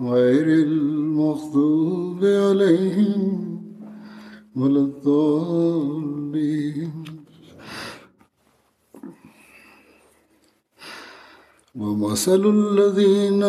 [0.00, 3.32] غير المغضوب عليهم
[4.56, 6.92] ولا الضالين.
[11.74, 13.44] ومثل الذين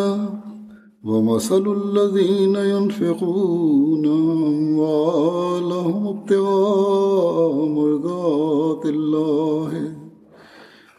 [1.04, 9.96] ومثل الذين ينفقون أموالهم ابتغاء مرضات الله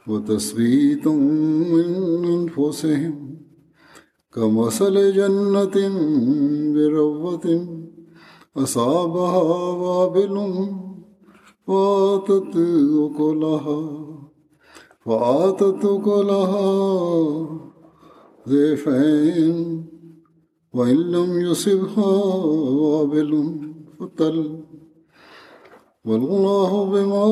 [0.07, 1.11] وتثبيتا
[1.75, 3.24] من أنفسهم.
[4.35, 5.77] كمثل جنة
[6.75, 7.47] بربوة
[8.57, 9.43] أصابها
[9.83, 10.37] وابل
[11.67, 12.57] فآتت
[13.05, 13.81] أكلها
[15.07, 16.69] فآتت أكلها
[18.49, 19.87] ضيفين
[20.73, 22.35] وإن لم يصبها
[22.65, 23.61] وابل
[24.01, 24.61] فطل
[26.05, 27.25] والله بما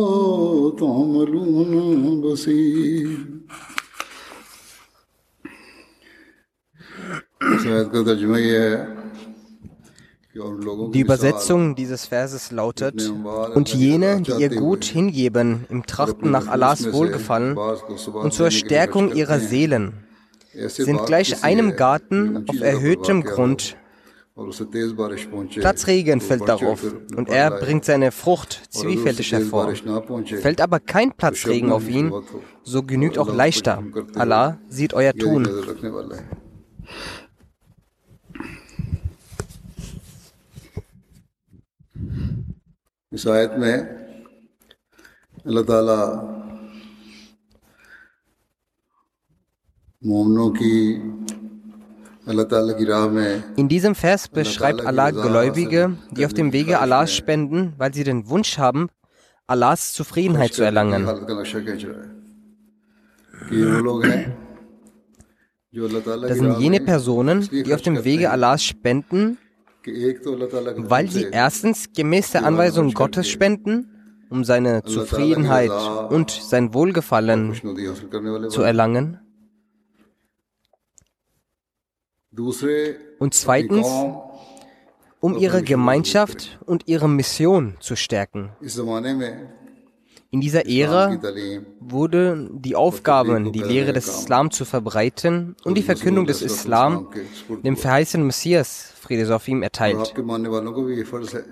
[0.78, 3.31] تعملون بصير.
[10.34, 13.12] Die Übersetzung dieses Verses lautet,
[13.54, 19.38] und jene, die ihr Gut hingeben, im Trachten nach Allahs Wohlgefallen und zur Stärkung ihrer
[19.38, 19.92] Seelen,
[20.54, 23.76] sind gleich einem Garten auf erhöhtem Grund.
[25.54, 26.82] Platzregen fällt darauf
[27.16, 29.74] und er bringt seine Frucht zwiefältig hervor.
[30.40, 32.10] Fällt aber kein Platzregen auf ihn,
[32.62, 33.82] so genügt auch leichter.
[34.14, 35.46] Allah sieht euer Tun.
[43.11, 43.75] इस आयत में
[45.47, 45.97] अल्लाह ताला
[50.09, 50.73] मोमनों की
[52.31, 56.79] अल्लाह ताला की राह में In diesem Vers beschreibt Allah Gläubige, die auf dem Wege
[56.79, 58.89] Allahs spenden, weil sie den Wunsch haben,
[59.47, 61.05] Allahs Zufriedenheit zu erlangen.
[61.05, 62.09] हालत का नक्शा खींच रहा है
[63.49, 64.23] कि ये वो लोग हैं
[65.73, 67.95] जो अल्लाह ताला Das की sind राह jene में Personen, इसलिए die auf खर्च dem
[67.95, 69.38] करते Wege हैं Allahs spenden,
[69.84, 73.88] weil sie erstens gemäß der Anweisung Gottes spenden,
[74.31, 75.70] um seine Zufriedenheit
[76.10, 77.54] und sein Wohlgefallen
[78.48, 79.19] zu erlangen.
[83.19, 83.87] Und zweitens,
[85.20, 88.53] um ihre Gemeinschaft und ihre Mission zu stärken.
[90.34, 91.20] In dieser Ära
[91.78, 97.09] wurden die Aufgaben, die Lehre des Islam zu verbreiten und die Verkündung des Islam
[97.62, 100.15] dem verheißenen Messias, Friede sei auf ihm, erteilt.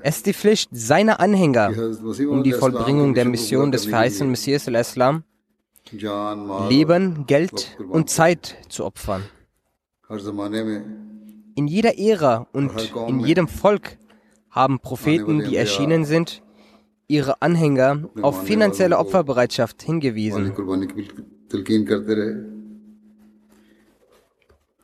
[0.02, 1.72] Es ist die Pflicht seiner Anhänger,
[2.26, 5.24] um die Vollbringung der Mission des verheißenen Messias al-Islam
[6.70, 9.24] Leben, Geld und Zeit zu opfern.
[11.54, 12.72] In jeder Ära und
[13.08, 13.98] in jedem Volk
[14.48, 16.42] haben Propheten, die erschienen sind,
[17.10, 20.52] ihre Anhänger auf finanzielle Opferbereitschaft hingewiesen.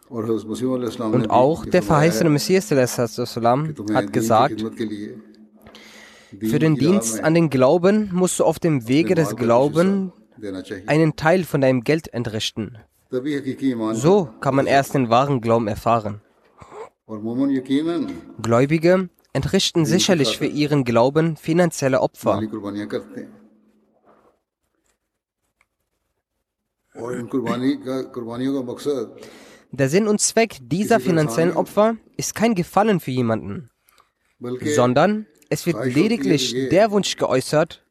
[0.09, 4.65] Und auch der verheißene Messias hat gesagt,
[6.41, 10.13] für den Dienst an den Glauben musst du auf dem Wege des Glaubens
[10.87, 12.79] einen Teil von deinem Geld entrichten.
[13.93, 16.21] So kann man erst den wahren Glauben erfahren.
[18.43, 22.41] Gläubige entrichten sicherlich für ihren Glauben finanzielle Opfer.
[29.73, 33.71] Der Sinn und Zweck dieser finanziellen Opfer ist kein Gefallen für jemanden,
[34.41, 37.85] sondern es wird lediglich der Wunsch geäußert,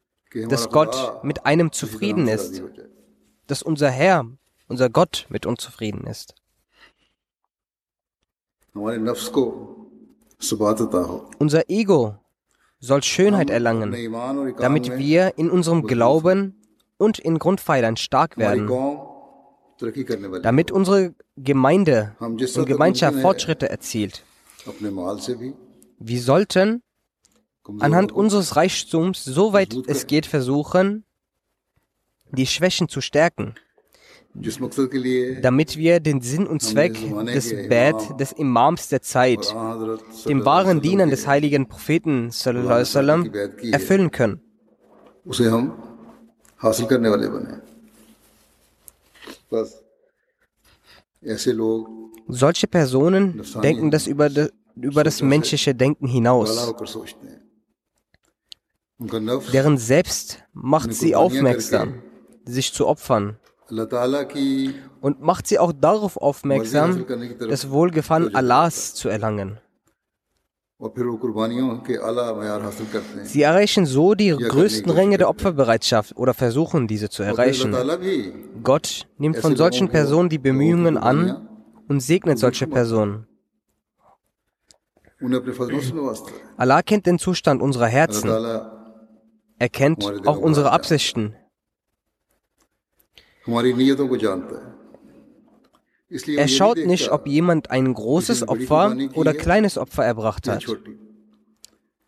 [0.50, 2.64] dass Gott mit einem zufrieden ist,
[3.46, 4.26] dass unser Herr,
[4.68, 6.34] unser Gott mit uns zufrieden ist.
[11.40, 12.16] Unser Ego
[12.80, 13.92] soll Schönheit erlangen,
[14.60, 16.62] damit wir in unserem Glauben
[16.98, 18.70] und in Grundpfeilern stark werden,
[20.42, 24.24] damit unsere Gemeinde und Gemeinschaft Fortschritte erzielt.
[26.00, 26.84] Wir sollten
[27.80, 31.06] anhand unseres Reichtums, soweit es geht, versuchen,
[32.32, 33.56] die Schwächen zu stärken,
[35.42, 36.94] damit wir den Sinn und Zweck
[37.26, 39.56] des Bad, des Imams der Zeit,
[40.28, 43.32] dem wahren Dienern des heiligen Propheten sallam,
[43.72, 44.42] erfüllen können.
[52.28, 56.76] Solche Personen denken das über, de, über das menschliche Denken hinaus.
[59.52, 62.02] Deren Selbst macht sie aufmerksam,
[62.46, 63.38] sich zu opfern.
[65.02, 67.06] Und macht sie auch darauf aufmerksam,
[67.40, 69.60] das Wohlgefallen Allahs zu erlangen.
[73.24, 77.74] Sie erreichen so die größten Ränge der Opferbereitschaft oder versuchen diese zu erreichen.
[78.62, 81.48] Gott nimmt von solchen Personen die Bemühungen an
[81.88, 83.26] und segnet solche Personen.
[86.58, 88.30] Allah kennt den Zustand unserer Herzen.
[89.58, 91.36] Er kennt auch unsere Absichten.
[96.28, 100.66] Er schaut nicht, ob jemand ein großes Opfer oder kleines Opfer erbracht hat,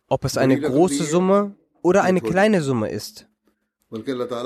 [0.07, 3.27] ob es eine große Summe oder eine kleine Summe ist.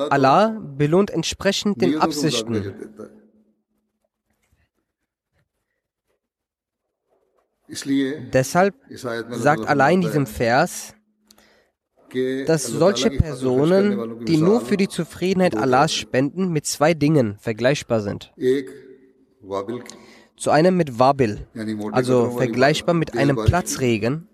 [0.10, 2.76] Allah belohnt entsprechend den Absichten.
[8.34, 10.94] Deshalb sagt Allah in diesem Vers,
[12.46, 18.34] dass solche Personen, die nur für die Zufriedenheit Allahs spenden, mit zwei Dingen vergleichbar sind.
[20.38, 21.48] Zu einem mit Wabil,
[21.92, 24.28] also vergleichbar mit einem Platzregen.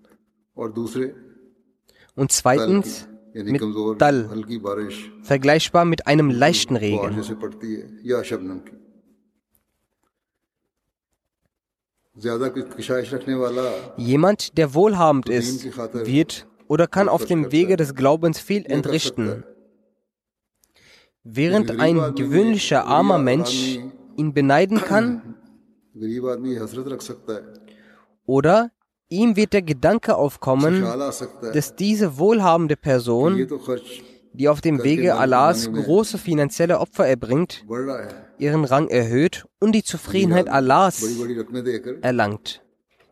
[2.14, 3.62] Und zweitens mit
[3.98, 4.28] Dal,
[5.22, 7.22] vergleichbar mit einem leichten Regen.
[13.96, 15.64] Jemand, der wohlhabend ist,
[16.06, 19.42] wird oder kann auf dem Wege des Glaubens viel entrichten.
[21.24, 23.78] Während ein gewöhnlicher armer Mensch
[24.16, 25.34] ihn beneiden kann,
[28.26, 28.70] oder
[29.08, 30.86] ihm wird der Gedanke aufkommen,
[31.52, 33.48] dass diese wohlhabende Person,
[34.32, 37.64] die auf dem Wege Allahs große finanzielle Opfer erbringt,
[38.38, 41.04] ihren Rang erhöht und die Zufriedenheit Allahs
[42.02, 42.62] erlangt,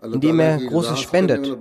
[0.03, 1.57] indem er Großes spendet.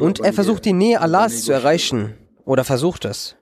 [0.00, 2.14] Und er versucht die Nähe Allahs zu erreichen
[2.44, 3.36] oder versucht es.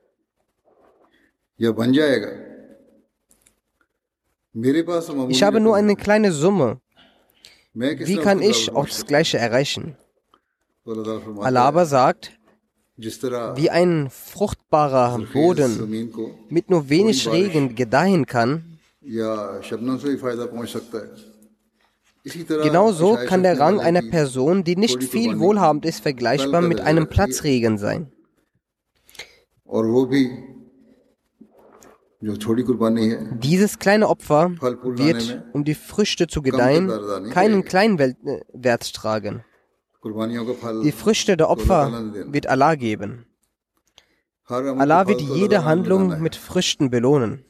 [5.29, 6.81] Ich habe nur eine kleine Summe.
[7.75, 9.97] Wie kann ich auch das Gleiche erreichen?
[10.87, 12.33] Allah aber sagt,
[12.97, 16.17] wie ein fruchtbarer Boden
[16.49, 18.79] mit nur wenig Regen gedeihen kann,
[22.25, 27.79] Genauso kann der Rang einer Person, die nicht viel wohlhabend ist, vergleichbar mit einem Platzregen
[27.79, 28.13] sein.
[32.23, 36.91] Dieses kleine Opfer wird, um die Früchte zu gedeihen,
[37.31, 38.15] keinen kleinen äh,
[38.53, 39.43] Wert tragen.
[40.83, 43.27] Die Früchte der Opfer wird Allah geben.
[44.47, 47.45] Allah wird jede Handlung mit Früchten belohnen.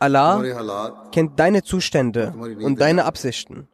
[0.00, 3.68] Allah kennt deine Zustände und deine Absichten.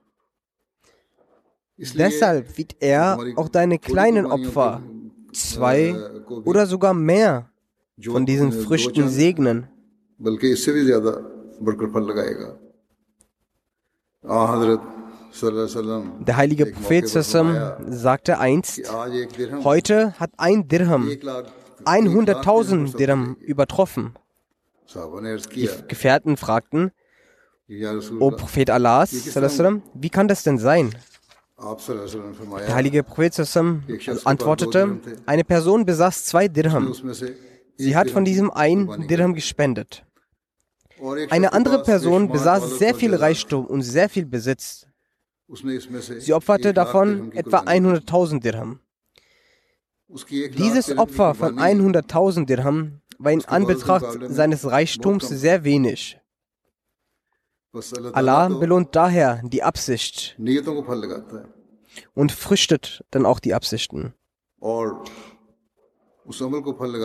[1.79, 4.83] Deshalb wird er auch deine kleinen Opfer,
[5.33, 5.95] zwei
[6.45, 7.51] oder sogar mehr
[8.03, 9.69] von diesen Früchten segnen.
[16.27, 18.81] Der heilige Prophet sagte einst,
[19.65, 21.09] heute hat ein Dirham
[21.85, 24.15] 100.000 Dirham übertroffen.
[25.55, 26.93] Die Gefährten fragten,
[28.21, 29.13] O Prophet Allahs,
[29.95, 30.95] wie kann das denn sein?
[31.59, 33.39] Der heilige Prophet
[34.25, 36.95] antwortete, eine Person besaß zwei Dirham.
[37.77, 40.05] Sie hat von diesem ein Dirham gespendet.
[41.31, 44.87] Eine andere Person besaß sehr viel Reichtum und sehr viel Besitz.
[46.19, 48.81] Sie opferte davon etwa 100.000 Dirham.
[50.09, 56.19] Dieses Opfer von 100.000 Dirham war in Anbetracht seines Reichtums sehr wenig.
[58.13, 60.39] Allah belohnt daher die Absicht
[62.15, 64.15] und früchtet dann auch die Absichten.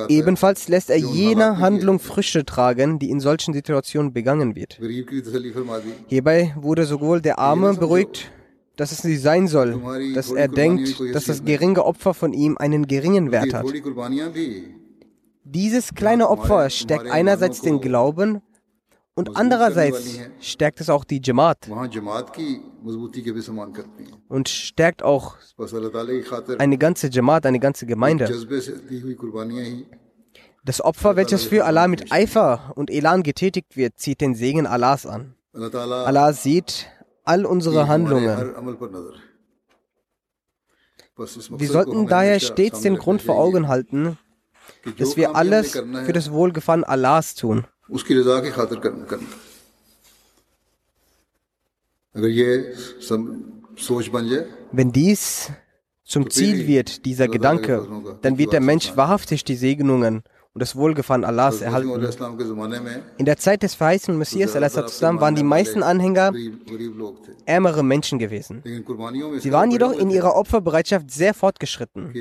[0.08, 4.80] Ebenfalls lässt er jener Handlung Früchte tragen, die in solchen Situationen begangen wird.
[6.08, 8.32] Hierbei wurde sowohl der Arme beruhigt,
[8.82, 9.80] dass es nicht sein soll,
[10.16, 13.68] dass er denkt, dass das geringe Opfer von ihm einen geringen Wert hat.
[15.44, 18.42] Dieses kleine Opfer stärkt einerseits den Glauben
[19.14, 21.70] und andererseits stärkt es auch die Jamaat
[24.30, 25.36] und stärkt auch
[26.58, 28.26] eine ganze Jamaat, eine ganze Gemeinde.
[30.66, 35.06] Das Opfer, welches für Allah mit Eifer und Elan getätigt wird, zieht den Segen Allahs
[35.06, 35.36] an.
[35.54, 36.88] Allah sieht
[37.24, 38.56] all unsere Handlungen.
[41.18, 44.18] Wir sollten daher stets den Grund vor Augen halten,
[44.98, 47.66] dass wir alles für das Wohlgefallen Allahs tun.
[54.72, 55.52] Wenn dies
[56.04, 57.88] zum Ziel wird, dieser Gedanke,
[58.22, 61.90] dann wird der Mensch wahrhaftig die Segnungen und das Wohlgefallen Allahs erhalten.
[63.18, 66.34] In der Zeit des verheißenen Messias waren die meisten Anhänger
[67.46, 68.62] ärmere Menschen gewesen.
[69.40, 72.14] Sie waren jedoch in ihrer Opferbereitschaft sehr fortgeschritten.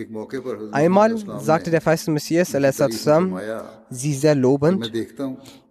[0.73, 2.55] Einmal sagte der verheißene Messias
[3.91, 4.93] sie sehr lobend,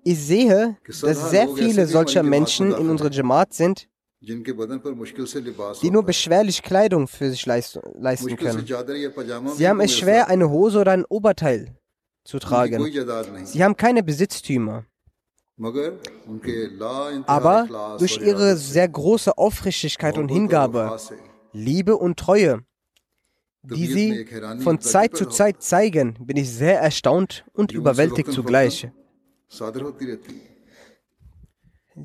[0.03, 3.87] ich sehe, dass sehr viele solcher Menschen in unserer Jamaat sind,
[4.21, 8.65] die nur beschwerlich Kleidung für sich leisten können.
[9.55, 11.73] Sie haben es schwer, eine Hose oder ein Oberteil
[12.29, 12.79] zu tragen.
[13.43, 14.85] Sie haben keine Besitztümer.
[17.25, 20.97] Aber durch ihre sehr große Aufrichtigkeit und Hingabe,
[21.51, 22.61] Liebe und Treue,
[23.63, 24.27] die sie
[24.61, 28.87] von Zeit zu Zeit zeigen, bin ich sehr erstaunt und überwältigt zugleich.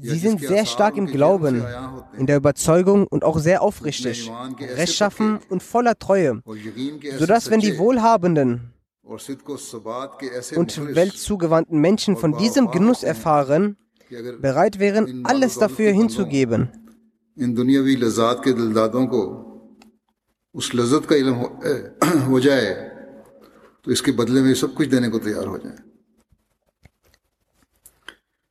[0.00, 1.64] Sie sind sehr stark im Glauben,
[2.18, 4.28] in der Überzeugung und auch sehr aufrichtig,
[4.58, 6.42] rechtschaffen und voller Treue,
[7.18, 13.77] sodass wenn die Wohlhabenden und weltzugewandten Menschen von diesem Genuss erfahren,
[14.41, 16.69] bereit wären, alles dafür hinzugeben.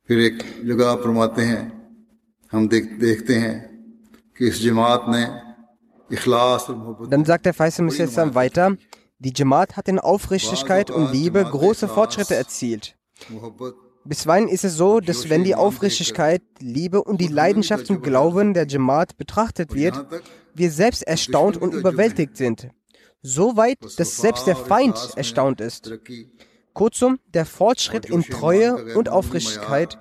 [0.09, 1.63] फिर एक जगह आप फरमाते हैं
[2.51, 3.57] हम देख, देखते हैं
[4.37, 5.21] कि इस जमात ने
[6.15, 8.75] इखलास और मोहब्बत Dann sagt der Faisal Messias weiter,
[9.18, 12.96] die Jamaat hat in Aufrichtigkeit und Liebe große Fortschritte erzielt.
[14.04, 18.66] Bisweilen ist es so, dass wenn die Aufrichtigkeit, Liebe und die Leidenschaft zum Glauben der
[18.66, 19.94] Jamaat betrachtet wird,
[20.54, 22.68] wir selbst erstaunt und überwältigt sind.
[23.22, 25.90] So weit, dass selbst der Feind erstaunt ist.
[26.74, 29.98] Kurzum, der Fortschritt in Treue und Aufrichtigkeit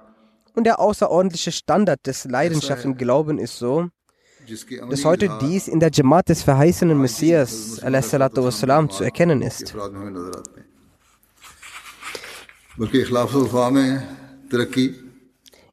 [0.54, 3.88] und der außerordentliche Standard des Leidenschaft im Glauben ist so,
[4.90, 9.76] dass heute dies in der Jamaat des verheißenen Messias wassalam, zu erkennen ist.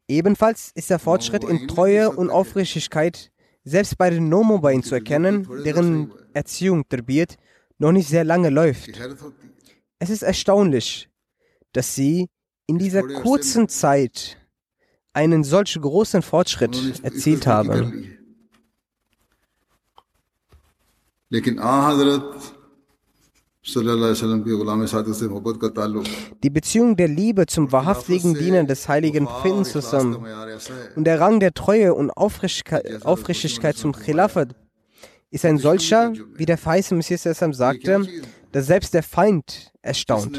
[0.07, 3.31] Ebenfalls ist der Fortschritt in Treue und Aufrichtigkeit
[3.63, 7.37] selbst bei den Nomobain zu erkennen, deren Erziehung, Terbiet,
[7.77, 8.99] noch nicht sehr lange läuft.
[9.99, 11.09] Es ist erstaunlich,
[11.73, 12.27] dass sie
[12.67, 14.37] in dieser kurzen Zeit
[15.13, 18.17] einen solch großen Fortschritt erzielt haben.
[26.43, 29.29] Die Beziehung der Liebe zum wahrhaftigen Diener des heiligen
[29.63, 30.25] zusammen
[30.95, 34.55] und der Rang der Treue und Aufrichtigkeit zum Khilafat
[35.29, 37.23] ist ein solcher, wie der verheißene Messias
[37.53, 38.05] sagte,
[38.51, 40.37] dass selbst der Feind erstaunt.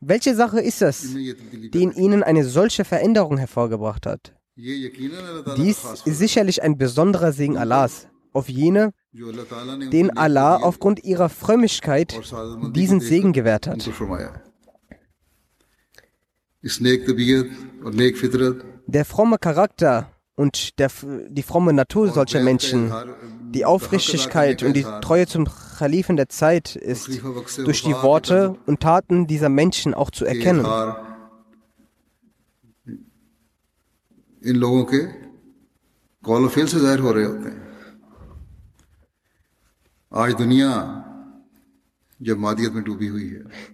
[0.00, 4.34] Welche Sache ist es, die in ihnen eine solche Veränderung hervorgebracht hat?
[4.56, 12.19] Dies ist sicherlich ein besonderer Segen Allahs auf jene, den Allah aufgrund ihrer Frömmigkeit
[12.73, 13.89] diesen Segen gewährt hat.
[18.87, 20.91] Der fromme Charakter und der,
[21.29, 22.91] die fromme Natur solcher Menschen,
[23.51, 25.47] die Aufrichtigkeit und die Treue zum
[25.77, 27.09] Khalifen der Zeit ist
[27.57, 30.65] durch die Worte und Taten dieser Menschen auch zu erkennen.
[34.41, 34.99] In लोगों के
[36.25, 37.68] कौल फेल से जाहिर हो रहे होते हैं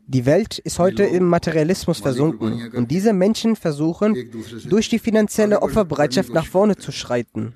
[0.06, 4.14] die Welt ist heute im Materialismus versunken und diese Menschen versuchen,
[4.68, 7.54] durch die finanzielle Opferbereitschaft nach vorne zu schreiten.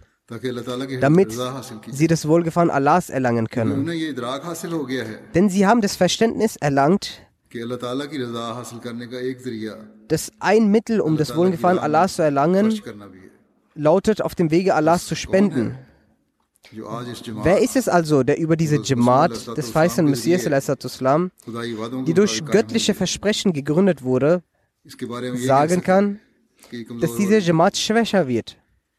[1.01, 1.33] damit
[1.91, 3.87] sie das Wohlgefallen Allahs erlangen können.
[5.35, 7.23] Denn sie haben das Verständnis erlangt,
[10.09, 12.81] dass ein Mittel, um das Wohlgefallen Allahs zu erlangen,
[13.75, 15.77] lautet, auf dem Wege Allahs zu spenden.
[16.73, 23.53] Wer ist es also, der über diese Jamaat des verheißenen Messias, die durch göttliche Versprechen
[23.53, 24.43] gegründet wurde,
[25.37, 26.21] sagen kann,
[27.01, 28.57] dass diese Jamaat schwächer wird?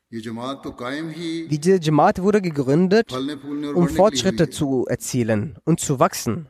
[0.10, 6.50] Diese Jamaat wurde gegründet, um Fortschritte zu erzielen und zu wachsen.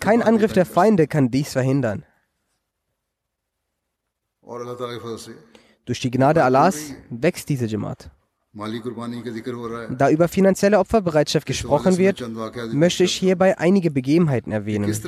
[0.00, 2.04] Kein Angriff der Feinde kann dies verhindern.
[5.84, 8.10] Durch die Gnade Allahs wächst diese Jamaat.
[9.98, 12.24] Da über finanzielle Opferbereitschaft gesprochen wird,
[12.72, 14.88] möchte ich hierbei einige Begebenheiten erwähnen.
[14.88, 15.02] Es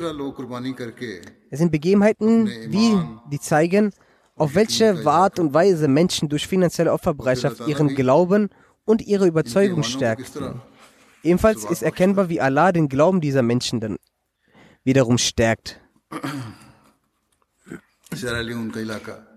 [1.59, 2.97] sind Begebenheiten, wie
[3.31, 3.91] die zeigen,
[4.35, 8.49] auf welche Art und Weise Menschen durch finanzielle Opferbereitschaft ihren Glauben
[8.85, 10.61] und ihre Überzeugung stärken.
[11.23, 13.97] Ebenfalls ist erkennbar, wie Allah den Glauben dieser Menschen dann
[14.83, 15.81] wiederum stärkt.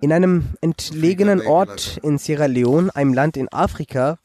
[0.01, 4.19] In einem entlegenen Ort in Sierra Leone, einem Land in Afrika,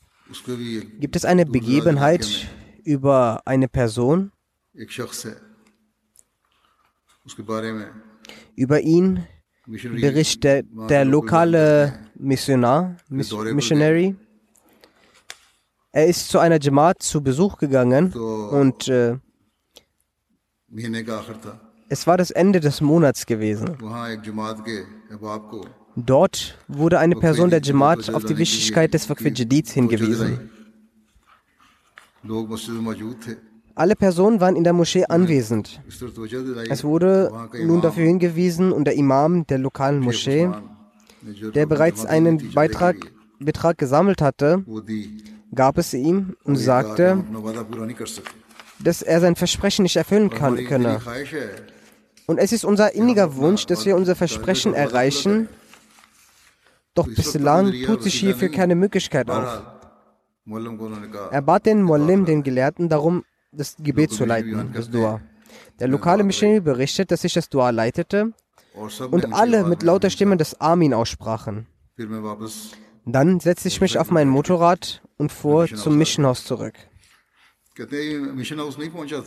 [1.00, 2.48] gibt es eine Begebenheit
[2.84, 4.32] über eine Person.
[8.56, 9.28] Über ihn
[9.66, 14.16] berichtet der lokale Missionar, Missionary.
[15.92, 19.18] Er ist zu einer Jamaat zu Besuch gegangen und äh,
[21.90, 23.78] es war das Ende des Monats gewesen.
[25.96, 30.50] Dort wurde eine Person der Jamaat auf die Wichtigkeit des Jadid hingewiesen.
[33.76, 35.82] Alle Personen waren in der Moschee anwesend.
[36.70, 37.32] Es wurde
[37.64, 40.50] nun dafür hingewiesen und der Imam der lokalen Moschee,
[41.54, 42.96] der bereits einen Beitrag,
[43.40, 44.64] Betrag gesammelt hatte,
[45.54, 47.24] gab es ihm und sagte,
[48.80, 51.00] dass er sein Versprechen nicht erfüllen kann, könne.
[52.28, 55.48] Und es ist unser inniger Wunsch, dass wir unser Versprechen erreichen,
[56.94, 59.64] doch bislang tut sich hierfür keine Möglichkeit auf.
[61.32, 65.22] Er bat den Muallim, den Gelehrten, darum, das Gebet zu leiten, das Dua.
[65.80, 68.34] Der lokale Missionär berichtet, dass ich das Dua leitete
[69.10, 71.68] und alle mit lauter Stimme das Amin aussprachen.
[73.06, 76.76] Dann setzte ich mich auf mein Motorrad und fuhr zum Missionhaus zurück.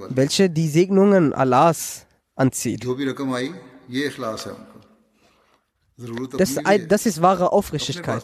[0.09, 2.85] welche die Segnungen Allahs anzieht.
[6.37, 6.57] Das,
[6.89, 8.23] das ist wahre Aufrichtigkeit.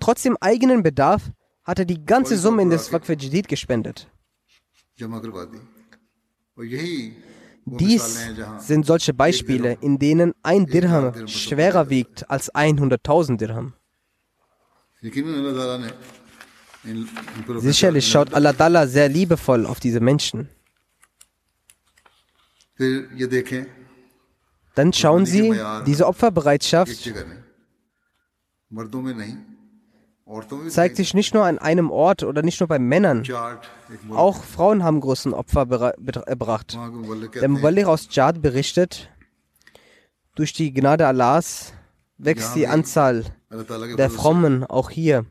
[0.00, 1.30] Trotz dem eigenen Bedarf
[1.62, 4.08] hat er die ganze Summe in das Waqf Jadid gespendet.
[7.66, 13.74] Dies sind solche Beispiele, in denen ein Dirham schwerer wiegt als 100.000 Dirham.
[17.58, 20.48] Sicherlich schaut Allah Dalla sehr liebevoll auf diese Menschen.
[24.74, 25.54] Dann schauen Sie
[25.86, 27.12] diese Opferbereitschaft
[30.68, 33.24] zeigt sich nicht nur an einem Ort oder nicht nur bei Männern.
[34.10, 35.94] Auch Frauen haben großen Opfer
[36.26, 36.78] erbracht.
[37.34, 39.10] Der Muballigh aus Jad berichtet,
[40.34, 41.72] Durch die Gnade Allahs
[42.18, 45.26] wächst die Anzahl der Frommen auch hier.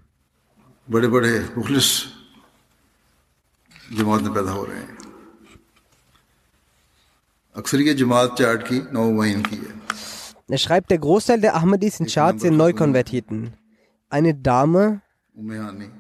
[10.47, 13.53] Er schreibt, der Großteil der Ahmadis sind Charts in Neukonvertierten.
[14.09, 15.01] Eine Dame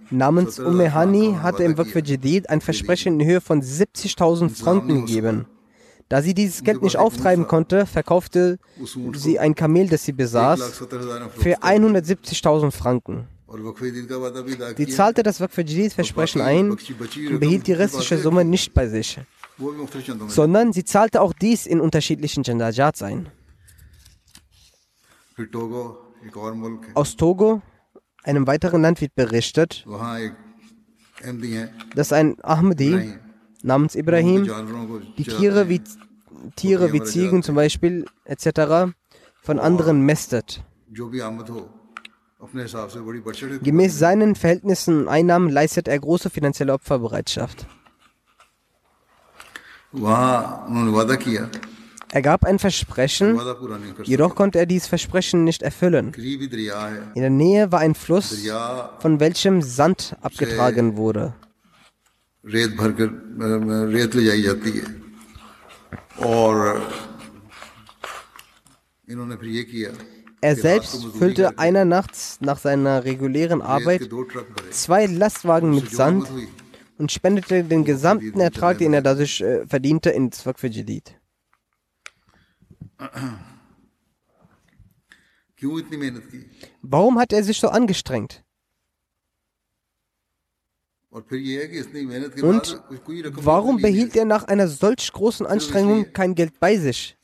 [0.09, 5.45] namens Umehani hatte im Waqf Jadid ein Versprechen in Höhe von 70.000 Franken gegeben.
[6.09, 8.57] Da sie dieses Geld nicht auftreiben konnte, verkaufte
[9.13, 10.79] sie ein Kamel, das sie besaß,
[11.37, 13.27] für 170.000 Franken.
[14.75, 15.53] Sie zahlte das Waqf
[15.93, 19.19] Versprechen ein und behielt die restliche Summe nicht bei sich,
[20.27, 23.29] sondern sie zahlte auch dies in unterschiedlichen Jandajats ein.
[26.95, 27.61] Aus Togo
[28.23, 29.85] einem weiteren Land wird berichtet,
[31.95, 33.13] dass ein Ahmadi
[33.63, 34.49] namens Ibrahim
[35.17, 35.81] die Tiere wie,
[36.55, 38.93] Tiere wie Ziegen zum Beispiel etc.
[39.41, 40.63] von anderen mästet.
[43.61, 47.67] Gemäß seinen Verhältnissen und Einnahmen leistet er große finanzielle Opferbereitschaft.
[52.11, 53.39] Er gab ein Versprechen,
[54.03, 56.13] jedoch konnte er dieses Versprechen nicht erfüllen.
[56.13, 58.47] In der Nähe war ein Fluss,
[58.99, 61.33] von welchem Sand abgetragen wurde.
[70.41, 74.09] Er selbst füllte einer nachts nach seiner regulären Arbeit
[74.71, 76.27] zwei Lastwagen mit Sand
[76.97, 81.18] und spendete den gesamten Ertrag, den er dadurch äh, verdiente, ins Waqf Jadid.
[86.81, 88.43] Warum hat er sich so angestrengt?
[91.11, 91.23] Und
[93.43, 97.17] warum behielt er nach einer solch großen Anstrengung kein Geld bei sich?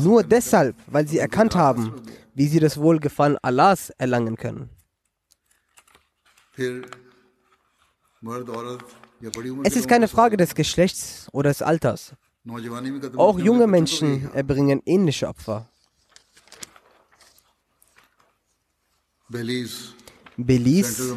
[0.00, 2.00] Nur deshalb, weil sie erkannt haben,
[2.34, 4.70] wie sie das Wohlgefallen Allahs erlangen können.
[9.64, 12.14] Es ist keine Frage des Geschlechts oder des Alters.
[13.16, 15.68] Auch junge Menschen erbringen ähnliche Opfer.
[19.28, 21.16] Belize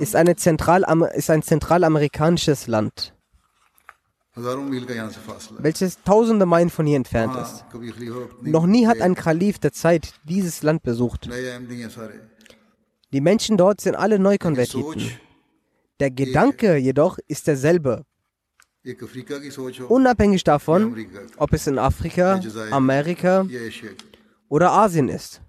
[0.00, 3.14] ist, eine Zentral ist ein zentralamerikanisches Land,
[4.34, 7.64] welches tausende Meilen von hier entfernt ist.
[8.42, 11.28] Noch nie hat ein Kalif der Zeit dieses Land besucht.
[13.12, 15.10] Die Menschen dort sind alle Neukonvertiten.
[15.98, 18.04] Der Gedanke jedoch ist derselbe.
[19.88, 22.40] Unabhängig davon, ob es in Afrika,
[22.70, 23.46] Amerika
[24.48, 25.42] oder Asien ist.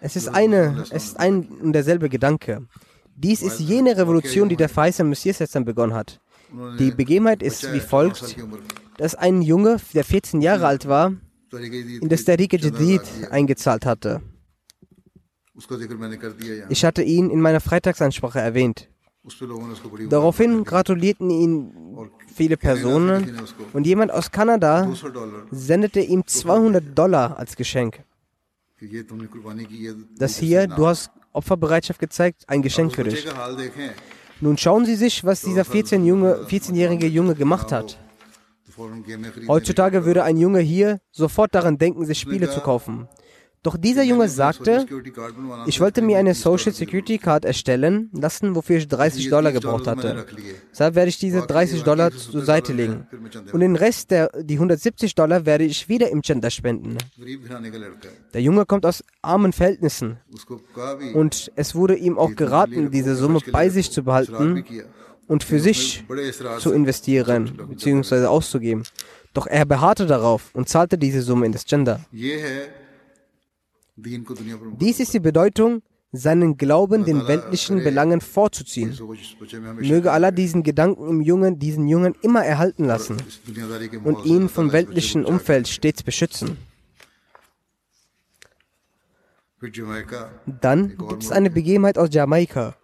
[0.00, 2.66] Es ist, eine, es ist ein und derselbe Gedanke.
[3.14, 6.20] Dies ist jene Revolution, die der verheißene Messias jetzt dann begonnen hat.
[6.78, 8.36] Die Begebenheit ist wie folgt,
[8.98, 11.14] dass ein Junge, der 14 Jahre alt war,
[11.52, 14.20] in das Tariq Jadid eingezahlt hatte.
[16.68, 18.88] Ich hatte ihn in meiner Freitagsansprache erwähnt.
[20.08, 21.72] Daraufhin gratulierten ihn
[22.34, 23.38] viele Personen
[23.72, 24.92] und jemand aus Kanada
[25.50, 28.02] sendete ihm 200 Dollar als Geschenk.
[30.18, 33.26] Das hier, du hast Opferbereitschaft gezeigt, ein Geschenk für dich.
[34.40, 37.98] Nun schauen Sie sich, was dieser 14-jährige Junge, 14 Junge gemacht hat.
[39.46, 43.08] Heutzutage würde ein Junge hier sofort daran denken, sich Spiele zu kaufen.
[43.64, 44.86] Doch dieser Junge sagte,
[45.66, 50.26] ich wollte mir eine Social Security Card erstellen lassen, wofür ich 30 Dollar gebraucht hatte.
[50.72, 53.06] Deshalb werde ich diese 30 Dollar zur Seite legen.
[53.52, 56.98] Und den Rest, der, die 170 Dollar, werde ich wieder im Gender spenden.
[58.34, 60.18] Der Junge kommt aus armen Verhältnissen.
[61.14, 64.64] Und es wurde ihm auch geraten, diese Summe bei sich zu behalten
[65.28, 66.04] und für sich
[66.58, 68.26] zu investieren bzw.
[68.26, 68.82] auszugeben.
[69.34, 72.00] Doch er beharrte darauf und zahlte diese Summe in das Gender.
[74.04, 78.98] Dies ist die Bedeutung, seinen Glauben den weltlichen Belangen vorzuziehen.
[79.80, 83.16] Möge Allah diesen Gedanken im Jungen, diesen Jungen immer erhalten lassen
[84.04, 86.58] und ihn vom weltlichen Umfeld stets beschützen.
[90.60, 92.74] Dann gibt es eine Begebenheit aus Jamaika.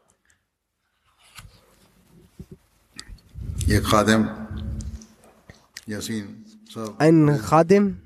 [6.99, 7.97] Ein Khadim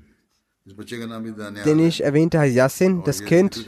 [0.65, 3.03] den ich erwähnte, heißt Yassin.
[3.03, 3.65] Das Kind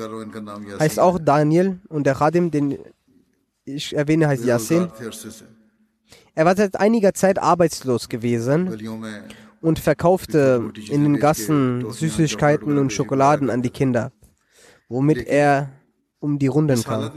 [0.80, 2.78] heißt auch Daniel und der Khadim, den
[3.66, 4.88] ich erwähne, heißt Yassin.
[6.36, 8.78] Er war seit einiger Zeit arbeitslos gewesen
[9.62, 14.12] und verkaufte in den Gassen Süßigkeiten und Schokoladen an die Kinder,
[14.88, 15.72] womit er
[16.20, 17.12] um die Runden kam.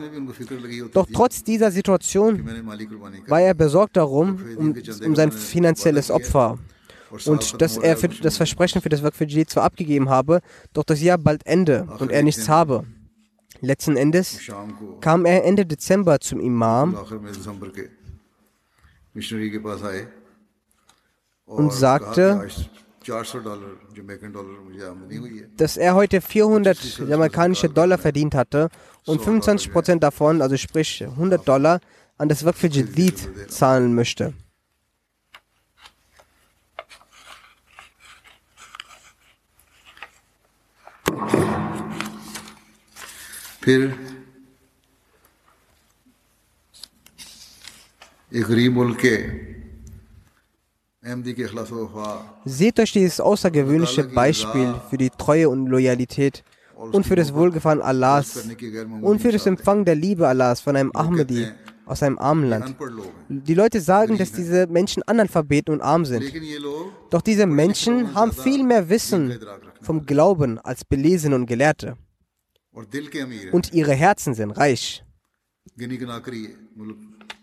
[0.92, 2.44] Doch trotz dieser Situation
[3.28, 6.58] war er besorgt darum, um, um sein finanzielles Opfer
[7.26, 10.40] und dass er für das Versprechen für das Werk für Jadid zwar abgegeben habe,
[10.72, 12.84] doch das Jahr bald Ende und er nichts habe.
[13.60, 14.40] Letzten Endes
[15.00, 16.96] kam er Ende Dezember zum Imam
[21.46, 22.48] und sagte,
[25.56, 28.68] dass er heute 400 amerikanische Dollar verdient hatte
[29.06, 31.80] und 25 Prozent davon, also sprich 100 Dollar,
[32.18, 34.34] an das Werk für Jadid zahlen möchte.
[43.68, 43.94] फिर
[52.44, 56.44] Seht euch dieses außergewöhnliche Beispiel für die Treue und Loyalität
[56.76, 58.48] und für das Wohlgefallen Allahs
[59.02, 61.48] und für das Empfangen der Liebe Allahs von einem Ahmadi
[61.84, 62.74] aus einem armen Land.
[63.28, 66.24] Die Leute sagen, dass diese Menschen analphabeten und arm sind.
[67.10, 69.38] Doch diese Menschen haben viel mehr Wissen
[69.82, 71.96] vom Glauben als Belesene und Gelehrte.
[73.52, 75.04] Und ihre Herzen sind reich.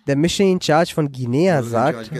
[0.07, 2.11] Der Mission in Charge von Guinea sagt,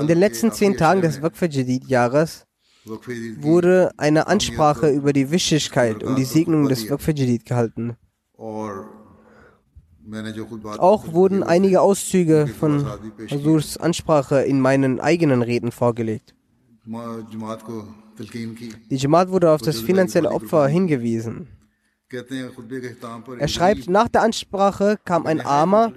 [0.00, 2.46] in den letzten zehn Tagen des Waqf Jadid-Jahres
[2.84, 7.06] wurde eine Ansprache über die Wichtigkeit und die Segnung des Waqf
[7.44, 7.96] gehalten.
[10.78, 12.84] Auch wurden einige Auszüge von
[13.30, 16.34] Hazurs Ansprache in meinen eigenen Reden vorgelegt.
[18.90, 21.48] Die Jamaat wurde auf das finanzielle Opfer hingewiesen.
[23.38, 25.92] Er schreibt, nach der Ansprache kam ein armer,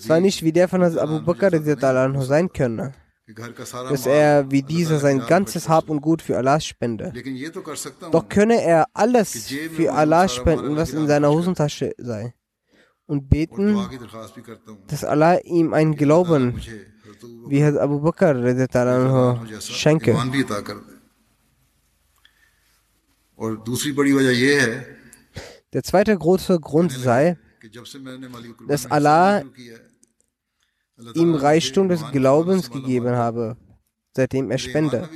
[0.00, 1.50] zwar nicht wie der von Abu Bakr
[2.22, 2.92] sein könne,
[3.88, 7.12] dass er wie dieser sein ganzes Hab und Gut für Allah spende.
[8.12, 12.34] Doch könne er alles für Allah spenden, was in seiner Hosentasche sei,
[13.06, 13.78] und beten,
[14.88, 16.60] dass Allah ihm einen Glauben
[17.48, 18.34] wie Herr Abu Bakr
[19.60, 20.14] schenke.
[25.72, 27.36] Der zweite große Grund sei,
[28.66, 29.42] dass Allah
[31.14, 33.56] ihm Reichtum des Glaubens gegeben habe,
[34.14, 35.08] seitdem er spende.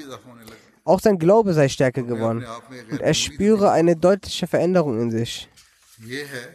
[0.85, 2.45] Auch sein Glaube sei stärker geworden
[2.91, 5.49] und er spüre eine deutliche Veränderung in sich.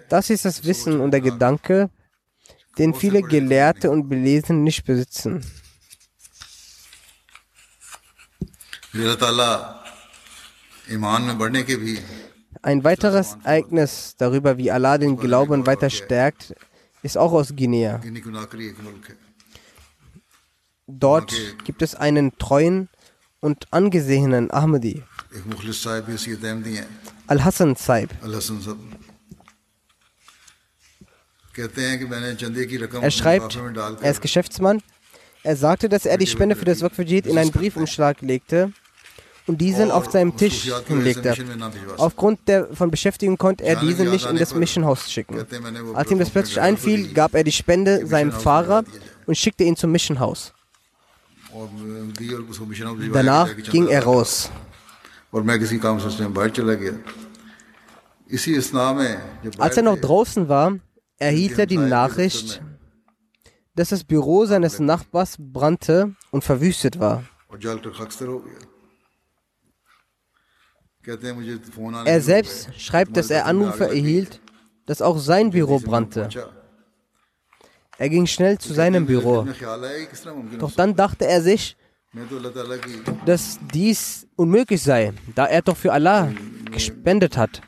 [0.09, 1.89] Das ist das Wissen und der Gedanke,
[2.77, 5.43] den viele Gelehrte und Belesene nicht besitzen.
[12.61, 16.55] Ein weiteres Ereignis darüber, wie Allah den Glauben weiter stärkt,
[17.03, 18.01] ist auch aus Guinea.
[20.87, 21.33] Dort
[21.65, 22.89] gibt es einen treuen
[23.39, 25.03] und angesehenen Ahmadi,
[27.27, 28.09] Al-Hassan Saib.
[33.01, 33.59] Er schreibt,
[34.01, 34.81] er ist Geschäftsmann.
[35.43, 38.71] Er sagte, dass er die Spende für das Waqf in einen Briefumschlag legte
[39.47, 41.33] und diesen auf seinem Tisch hinlegte.
[41.97, 45.45] Aufgrund der von Beschäftigung konnte er diesen nicht in das Missionhaus schicken.
[45.93, 48.83] Als ihm das plötzlich einfiel, gab er die Spende seinem Fahrer
[49.25, 50.53] und schickte ihn zum Missionhaus.
[53.13, 54.51] Danach ging er raus.
[59.57, 60.79] Als er noch draußen war,
[61.17, 62.61] erhielt er die Nachricht,
[63.75, 67.23] dass das Büro seines Nachbars brannte und verwüstet war.
[72.05, 74.41] Er selbst schreibt, dass er Anrufe erhielt,
[74.85, 76.29] dass auch sein Büro brannte.
[77.97, 79.47] Er ging schnell zu seinem Büro.
[80.59, 81.77] Doch dann dachte er sich,
[83.25, 86.31] dass dies unmöglich sei, da er doch für Allah
[86.71, 87.61] gespendet hat.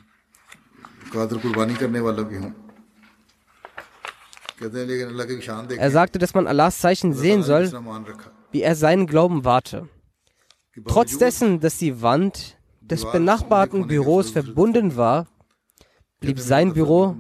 [5.78, 7.72] Er sagte, dass man Allahs Zeichen sehen soll,
[8.52, 9.88] wie er seinen Glauben warte.
[10.86, 12.59] Trotz dessen, dass die Wand
[12.90, 15.28] des benachbarten Büros verbunden war,
[16.20, 17.16] blieb sein Büro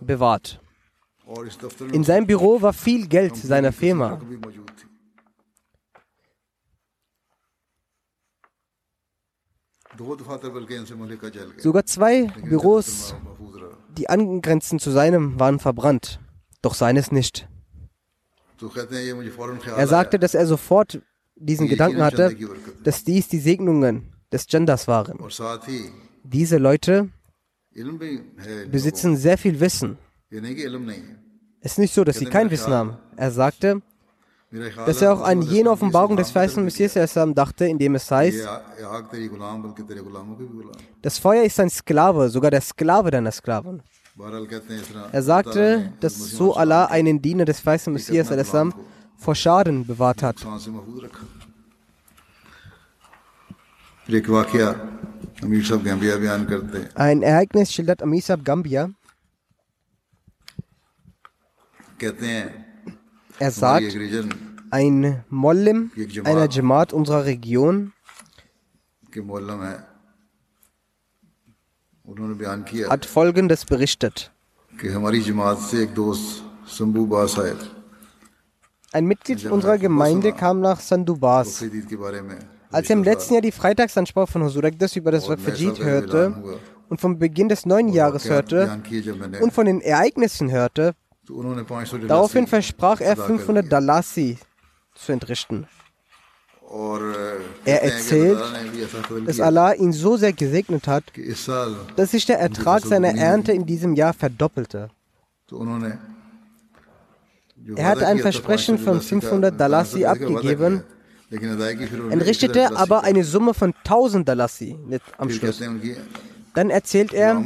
[0.00, 0.60] bewahrt.
[1.92, 4.20] In seinem Büro war viel Geld seiner Firma.
[11.58, 13.14] Sogar zwei Büros,
[13.96, 16.18] die angrenzen zu seinem, waren verbrannt,
[16.62, 17.48] doch seines nicht.
[19.76, 21.02] Er sagte, dass er sofort
[21.36, 22.36] diesen Gedanken hatte,
[22.84, 25.18] dass dies die Segnungen des Genders waren.
[26.24, 27.10] Diese Leute
[28.70, 29.98] besitzen sehr viel Wissen.
[31.60, 32.96] Es ist nicht so, dass sie kein Wissen haben.
[33.16, 33.82] Er sagte,
[34.86, 36.94] dass er auch an jene Offenbarung des verheißenen Messias
[37.34, 38.46] dachte, in dem es heißt,
[41.00, 43.82] das Feuer ist ein Sklave, sogar der Sklave deiner Sklaven.
[45.12, 48.28] Er sagte, dass so Allah einen Diener des verheißenen Messias
[49.16, 50.36] vor Schaden bewahrt hat.
[56.94, 58.90] Ein Ereignis schildert Amir Sahib Gambia.
[63.38, 63.96] Er sagt,
[64.70, 65.90] ein Mollim
[66.24, 67.92] einer Jamaat unserer Region
[72.88, 74.32] hat Folgendes berichtet.
[78.92, 81.64] Ein Mitglied unserer Gemeinde kam nach Sandubas.
[82.72, 86.34] Als er im letzten Jahr die Freitagsansprache von Huzur Ekdas über das Waqfajid hörte
[86.88, 88.82] und vom Beginn des neuen Jahres hörte
[89.40, 90.94] und von den Ereignissen hörte,
[92.08, 94.38] daraufhin versprach er 500 Dalasi
[94.94, 95.66] zu entrichten.
[97.64, 98.40] Er erzählt,
[99.26, 101.04] dass Allah ihn so sehr gesegnet hat,
[101.96, 104.88] dass sich der Ertrag seiner Ernte in diesem Jahr verdoppelte.
[107.76, 110.82] Er hatte ein Versprechen von 500 Dalasi abgegeben,
[111.32, 114.76] entrichtete aber eine Summe von 1000 Dalasi
[115.18, 115.62] am Schluss.
[116.54, 117.42] Dann erzählt er,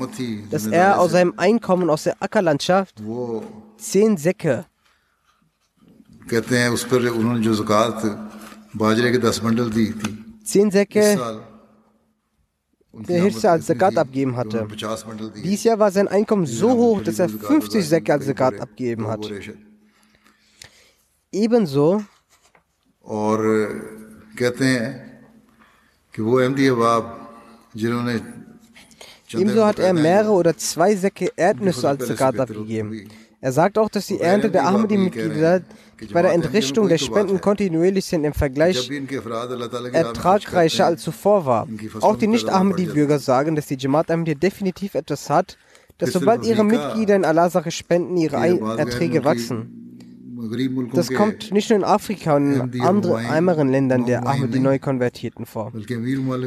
[0.51, 3.03] dass er aus seinem Einkommen aus der Ackerlandschaft
[3.79, 4.67] zehn Säcke
[10.45, 11.41] zehn Säcke
[12.93, 14.67] der Hirse als Zakat abgegeben hatte.
[15.45, 19.31] Dies Jahr war sein Einkommen so hoch, dass er 50 Säcke als Zakat abgegeben hat.
[21.31, 22.03] Ebenso
[29.33, 33.09] Ebenso hat er mehrere oder zwei Säcke Erdnüsse als Zakat abgegeben.
[33.41, 35.63] Er sagt auch, dass die Ernte der Ahmadi-Mitglieder
[36.13, 38.91] bei der Entrichtung der Spenden kontinuierlich sind im Vergleich
[39.93, 41.69] ertragreicher als zuvor war.
[42.01, 45.57] Auch die Nicht-Ahmadi-Bürger sagen, dass die Jamaat Ahmadi definitiv etwas hat,
[45.99, 48.37] dass sobald ihre Mitglieder in Allah-Sache spenden, ihre
[48.79, 49.86] Erträge wachsen.
[50.93, 55.73] Das kommt nicht nur in Afrika und in anderen ärmeren Ländern der Ahmadi Neukonvertierten vor.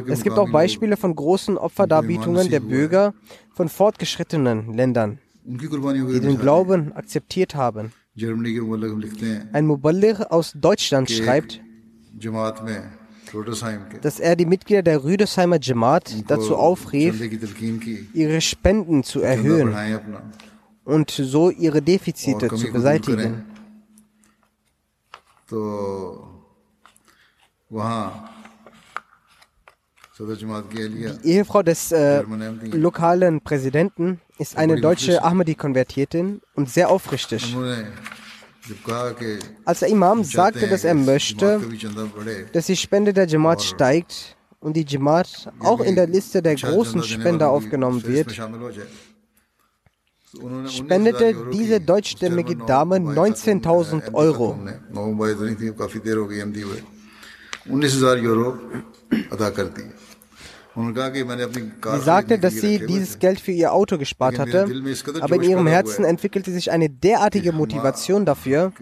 [0.08, 3.14] Es gibt auch Beispiele von großen Opferdarbietungen der Bürger
[3.52, 7.92] von fortgeschrittenen Ländern, die den Glauben akzeptiert haben.
[9.52, 11.60] Ein Muballigh aus Deutschland schreibt,
[14.02, 17.20] dass er die Mitglieder der Rüdesheimer Jamaat dazu aufrief,
[18.12, 19.74] ihre Spenden zu erhöhen
[20.84, 23.44] und so ihre Defizite zu beseitigen.
[31.22, 32.22] Die Ehefrau des äh,
[32.72, 37.56] lokalen Präsidenten ist eine deutsche Ahmadi-Konvertiertin und sehr aufrichtig.
[39.64, 41.60] Als der Imam sagte, dass er möchte,
[42.52, 47.02] dass die Spende der Jamaat steigt und die Jamaat auch in der Liste der großen
[47.02, 48.38] Spender aufgenommen wird,
[50.68, 54.58] spendete diese deutschstämmige Dame 19.000 Euro.
[60.76, 64.68] Sie sagte, dass sie dieses Geld für ihr Auto gespart hatte,
[65.20, 68.72] aber in ihrem Herzen entwickelte sich eine derartige Motivation dafür,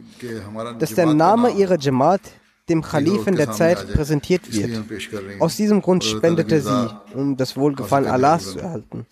[0.79, 2.21] dass der Name ihrer Jamaat
[2.69, 4.83] dem Khalifen der Zeit präsentiert wird.
[5.41, 9.07] Aus diesem Grund spendete sie, um das Wohlgefallen Allahs zu erhalten.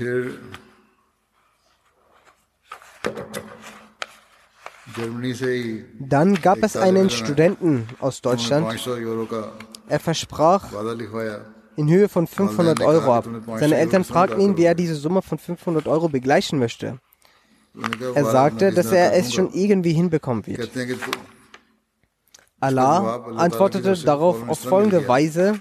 [0.00, 0.38] फिर
[5.98, 8.66] Dann gab es einen Studenten aus Deutschland.
[9.88, 10.64] Er versprach
[11.76, 13.28] in Höhe von 500 Euro ab.
[13.58, 16.98] Seine Eltern fragten ihn, wie er diese Summe von 500 Euro begleichen möchte.
[18.14, 20.70] Er sagte, dass er es schon irgendwie hinbekommen wird.
[22.58, 25.60] Allah antwortete darauf auf folgende Weise,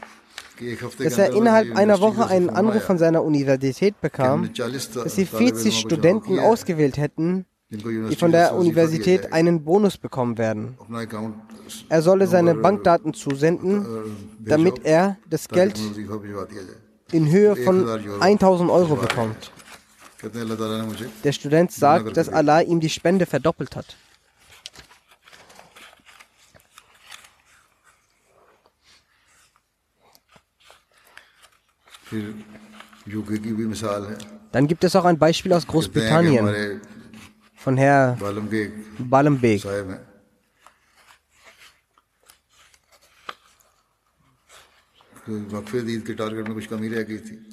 [0.99, 6.39] dass er innerhalb einer Woche einen Anruf von seiner Universität bekam, dass sie 40 Studenten
[6.39, 10.77] ausgewählt hätten, die von der Universität einen Bonus bekommen werden.
[11.87, 13.85] Er solle seine Bankdaten zusenden,
[14.39, 15.79] damit er das Geld
[17.11, 17.87] in Höhe von
[18.19, 18.95] 1000 Euro.
[18.95, 19.51] bekommt.
[21.23, 23.95] Der Student sagt, dass Allah ihm die Spende verdoppelt hat.
[34.51, 36.81] Dann gibt es auch ein Beispiel aus Großbritannien
[37.55, 38.17] von Herr
[38.99, 39.63] Balambek.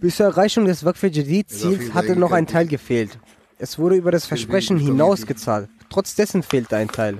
[0.00, 3.18] Bis zur Erreichung des Waqf Jadid-Ziels hatte noch ein Teil gefehlt.
[3.58, 5.68] Es wurde über das Versprechen hinaus gezahlt.
[5.90, 7.18] Trotz dessen fehlte ein Teil.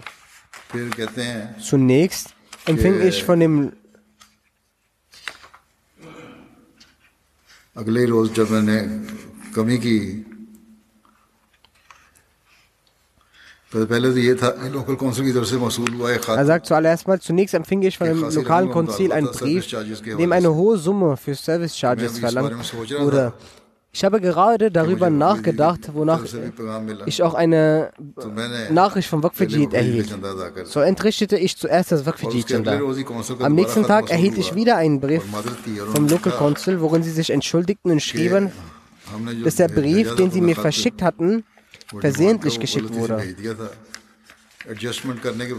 [1.61, 2.35] Zunächst
[2.67, 3.73] empfing ich von dem
[7.78, 8.78] अगले रोज जब मैंने
[9.56, 10.26] कमी की
[13.74, 13.88] Er
[16.46, 19.72] sagt zuallererst mal, zunächst empfing ich von dem lokalen Konzil einen Brief,
[20.06, 23.32] in dem eine hohe Summe für Service Charges verlangt wurde.
[23.97, 26.23] Ich habe gerade darüber nachgedacht, wonach
[27.07, 27.93] ich auch eine
[28.69, 30.15] Nachricht vom Waqfijid erhielt.
[30.65, 32.69] So entrichtete ich zuerst das Waqfijid
[33.41, 35.23] Am nächsten Tag erhielt ich wieder einen Brief
[35.95, 38.53] vom Local Council, worin sie sich entschuldigten und schrieben,
[39.43, 41.45] dass der Brief, den sie mir verschickt hatten,
[41.99, 43.25] versehentlich geschickt wurde.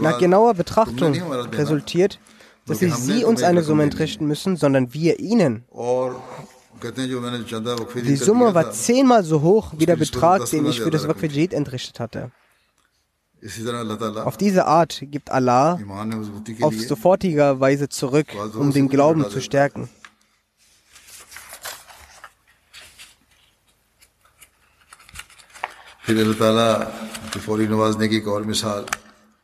[0.00, 1.12] Nach genauer Betrachtung
[1.54, 2.20] resultiert,
[2.66, 5.64] dass nicht Sie uns eine Summe entrichten müssen, sondern wir Ihnen.
[6.80, 12.00] Die Summe war zehnmal so hoch wie der Betrag, den ich für das Waqfijid entrichtet
[12.00, 12.30] hatte.
[14.24, 15.78] Auf diese Art gibt Allah
[16.60, 19.88] auf sofortiger Weise zurück, um den Glauben zu stärken.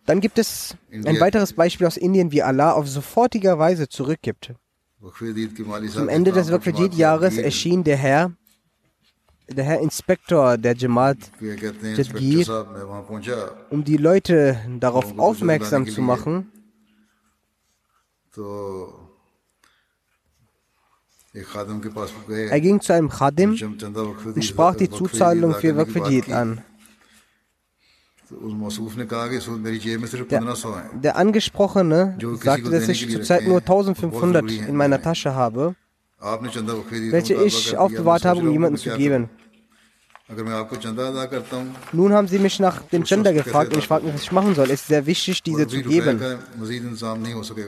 [0.07, 4.55] Dann gibt es ein weiteres Beispiel aus Indien, wie Allah auf sofortiger Weise zurückgibt.
[5.97, 8.33] Am Ende des Waqfijid-Jahres erschien der Herr,
[9.49, 12.47] der Herr Inspektor der Jamaat Jadgir,
[13.71, 16.51] um die Leute darauf aufmerksam zu machen,
[22.51, 23.51] er ging zu einem Khadim
[24.35, 26.63] und sprach die Zuzahlung für Waqfijid an.
[30.31, 35.75] Der, der Angesprochene sagte, dass ich zurzeit nur 1500 in meiner Tasche habe,
[36.21, 39.29] welche ich aufbewahrt habe, um jemandem zu geben.
[41.93, 44.55] Nun haben sie mich nach dem Gender gefragt und ich frage mich, was ich machen
[44.55, 44.67] soll.
[44.67, 46.19] Es ist sehr wichtig, diese zu geben.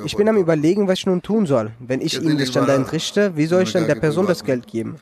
[0.05, 1.73] Ich bin am Überlegen, was ich nun tun soll.
[1.81, 4.97] Wenn ich ihnen das Gender entrichte, wie soll ich dann der Person das Geld geben?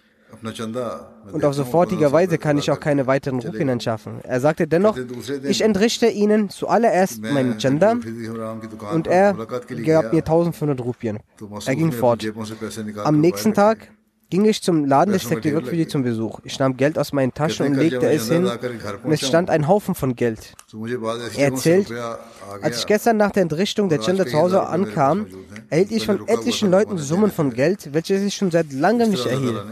[1.32, 4.20] Und auf sofortiger Weise kann ich auch keine weiteren Rupien anschaffen.
[4.22, 4.98] Er sagte dennoch,
[5.42, 7.96] ich entrichte ihnen zuallererst meinen Gender
[8.92, 11.20] und er gab mir 1500 Rupien.
[11.66, 12.24] Er ging fort.
[13.04, 13.90] Am nächsten Tag
[14.30, 16.40] ging ich zum Laden des Sektivakfidi zum Besuch.
[16.44, 18.50] Ich nahm Geld aus meinen Taschen und legte es hin
[19.02, 20.54] und es stand ein Haufen von Geld.
[21.36, 21.92] Er erzählt,
[22.60, 25.26] als ich gestern nach der Entrichtung der Gender zu Hause ankam,
[25.70, 29.62] erhielt ich von etlichen Leuten Summen von Geld, welche ich schon seit langem nicht erhielt.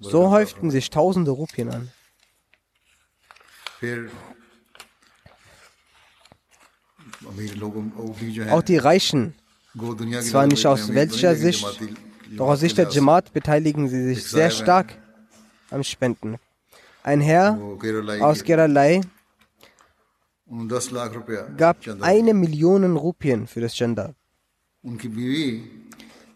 [0.00, 1.90] So häuften sich tausende Rupien an.
[8.50, 9.34] Auch die Reichen,
[10.22, 11.80] zwar nicht aus welcher Sicht,
[12.36, 14.96] doch aus Sicht der Jamaat beteiligen sie sich sehr stark
[15.70, 16.36] am Spenden.
[17.02, 17.58] Ein Herr
[18.20, 19.00] aus Kerala
[21.56, 24.14] gab eine Million Rupien für das Gender.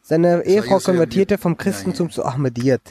[0.03, 2.83] Seine Ehefrau konvertierte vom Christentum zu Ahmadiyyat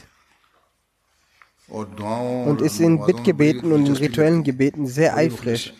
[1.74, 5.74] und ist in Bittgebeten und in rituellen Gebeten sehr eifrig.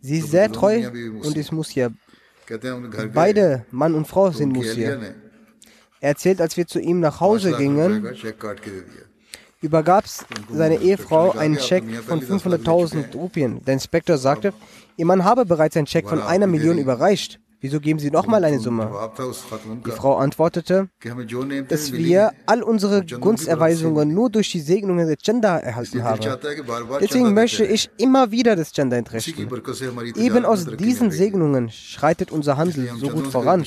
[0.00, 0.90] Sie ist sehr treu
[1.22, 1.92] und ist Musir.
[3.14, 5.14] Beide, Mann und Frau, sind Musir.
[6.00, 8.06] Er erzählt, als wir zu ihm nach Hause gingen,
[9.60, 10.04] übergab
[10.50, 13.64] seine Ehefrau einen Scheck von 500.000 Rupien.
[13.64, 14.52] Der Inspektor sagte,
[14.96, 17.40] ihr Mann habe bereits einen Scheck von einer Million überreicht.
[17.60, 19.10] Wieso geben Sie nochmal eine Summe?
[19.84, 20.88] Die Frau antwortete,
[21.68, 26.20] dass wir all unsere Gunsterweisungen nur durch die Segnungen des Gender erhalten haben.
[27.00, 29.48] Deswegen möchte ich immer wieder das Gender entrichten.
[30.14, 33.64] Eben aus diesen Segnungen schreitet unser Handel so gut voran.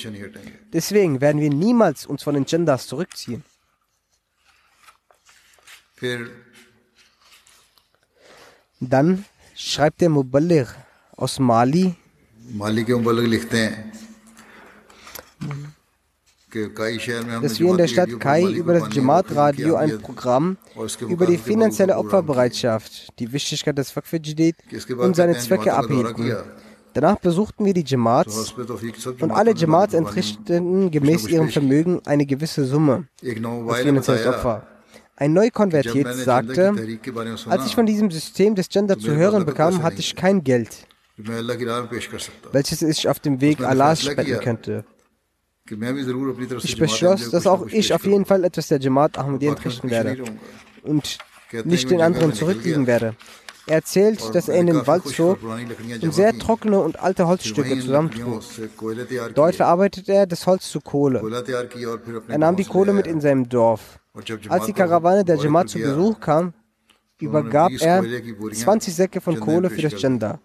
[0.72, 3.44] Deswegen werden wir niemals uns von den Genders zurückziehen.
[8.80, 10.70] Dann schreibt der Muballigh
[11.16, 11.96] aus Mali,
[17.42, 20.58] dass wir in der Stadt Kai über das Jamaat-Radio ein Programm
[21.08, 24.56] über die finanzielle Opferbereitschaft, die Wichtigkeit des Fakfidjidid
[24.98, 26.36] und seine Zwecke abhielten.
[26.94, 28.54] Danach besuchten wir die Jamaats
[29.20, 34.68] und alle Jamaats entrichteten gemäß ihrem Vermögen eine gewisse Summe als finanzielles Opfer.
[35.16, 36.74] Ein Neukonvertiert sagte,
[37.48, 40.88] als ich von diesem System des Gender zu hören bekam, hatte ich kein Geld
[41.18, 44.86] welches ich auf dem Weg Allahs spenden könnte.
[46.64, 50.24] Ich beschloss, dass auch ich auf jeden Fall etwas der Jamaat Ahmadiyya entrichten werde
[50.84, 51.18] und
[51.64, 53.16] nicht den anderen zurückliegen werde.
[53.68, 55.40] Er erzählt, dass er in den Wald zog
[56.02, 58.42] und sehr trockene und alte Holzstücke zusammentrug.
[59.36, 61.22] Dort verarbeitete er das Holz zu Kohle.
[62.28, 64.00] Er nahm die Kohle mit in seinem Dorf.
[64.50, 66.54] Als die Karawane der Jamaat zu Besuch kam,
[67.20, 68.04] übergab er
[68.52, 70.40] 20 Säcke von Kohle für das Gender.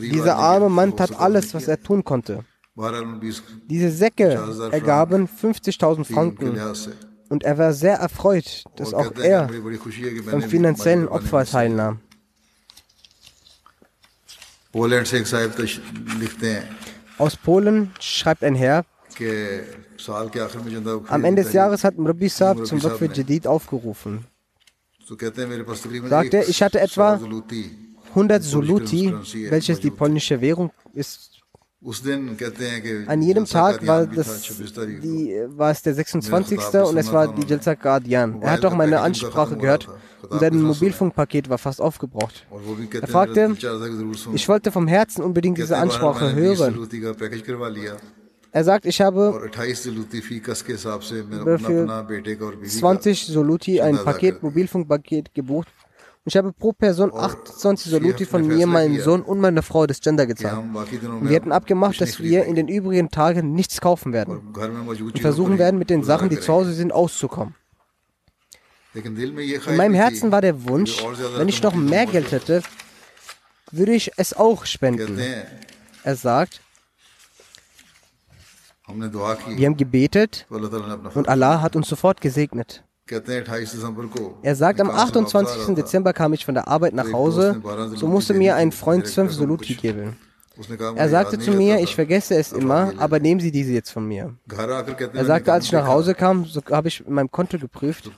[0.00, 2.44] Dieser arme Mann tat alles, was er tun konnte.
[3.68, 4.38] Diese Säcke
[4.70, 6.58] ergaben 50.000 Franken.
[7.28, 9.48] Und er war sehr erfreut, dass auch er
[10.30, 12.00] am finanziellen Opfer teilnahm.
[17.18, 18.84] Aus Polen schreibt ein Herr,
[21.08, 24.26] am Ende des Jahres hat Mrabi Saab zum Waqf Jadid aufgerufen.
[25.06, 27.18] Sagt er, ich hatte etwa
[28.16, 29.14] 100 Soluti,
[29.50, 31.32] welches die polnische Währung ist.
[33.06, 34.42] An jedem Tag war, das,
[35.02, 36.58] die, war es der 26.
[36.58, 38.40] und es war die Jalsa Guardian.
[38.40, 39.86] Er hat auch meine Ansprache gehört
[40.28, 42.46] und sein Mobilfunkpaket war fast aufgebraucht.
[43.00, 43.54] Er fragte,
[44.32, 46.88] ich wollte vom Herzen unbedingt diese Ansprache hören.
[48.50, 49.78] Er sagt, ich habe für
[52.64, 55.68] 20 Soluti ein Paket, Mobilfunkpaket gebucht
[56.26, 60.26] ich habe pro Person 28 Soluti von mir, meinem Sohn und meiner Frau das Gender
[60.26, 60.64] gezahlt.
[61.20, 64.38] Wir hatten abgemacht, dass wir in den übrigen Tagen nichts kaufen werden.
[64.38, 67.54] Und versuchen werden, mit den Sachen, die zu Hause sind, auszukommen.
[68.92, 71.00] In meinem Herzen war der Wunsch,
[71.36, 72.62] wenn ich noch mehr Geld hätte,
[73.70, 75.20] würde ich es auch spenden.
[76.02, 76.60] Er sagt,
[78.88, 80.46] wir haben gebetet
[81.14, 82.82] und Allah hat uns sofort gesegnet.
[84.42, 85.74] Er sagt, am 28.
[85.74, 87.62] Dezember kam ich von der Arbeit nach Hause,
[87.94, 90.16] so musste mir ein Freund zwölf Soluti geben.
[90.96, 94.34] Er sagte zu mir, ich vergesse es immer, aber nehmen Sie diese jetzt von mir.
[94.48, 98.10] Er sagte, als ich nach Hause kam, so habe ich in meinem Konto geprüft.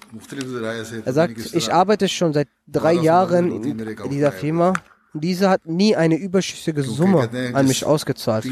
[1.04, 4.72] Er sagt, ich arbeite schon seit drei Jahren in dieser Firma
[5.12, 8.46] und diese hat nie eine überschüssige Summe an mich ausgezahlt.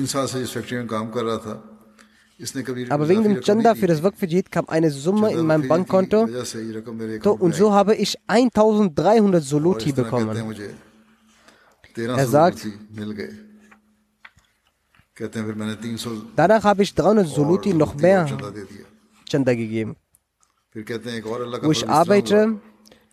[2.90, 4.20] Aber wegen dem Chanda für das Waqf
[4.50, 6.28] kam eine Summe in meinem Bankkonto.
[7.38, 10.54] und so habe ich 1300 Soluti bekommen.
[11.96, 12.66] Er sagt,
[16.36, 18.26] danach habe ich 300 Soluti noch mehr
[19.30, 19.96] Chanda gegeben.
[20.74, 22.60] Wo ich arbeite,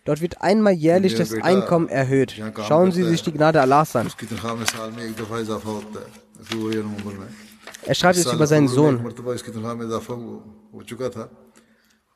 [0.04, 2.34] dort wird einmal jährlich das Einkommen erhöht.
[2.68, 4.08] Schauen Sie sich die Gnade Allahs an.
[7.86, 9.04] Er schreibt jetzt über seinen Sohn.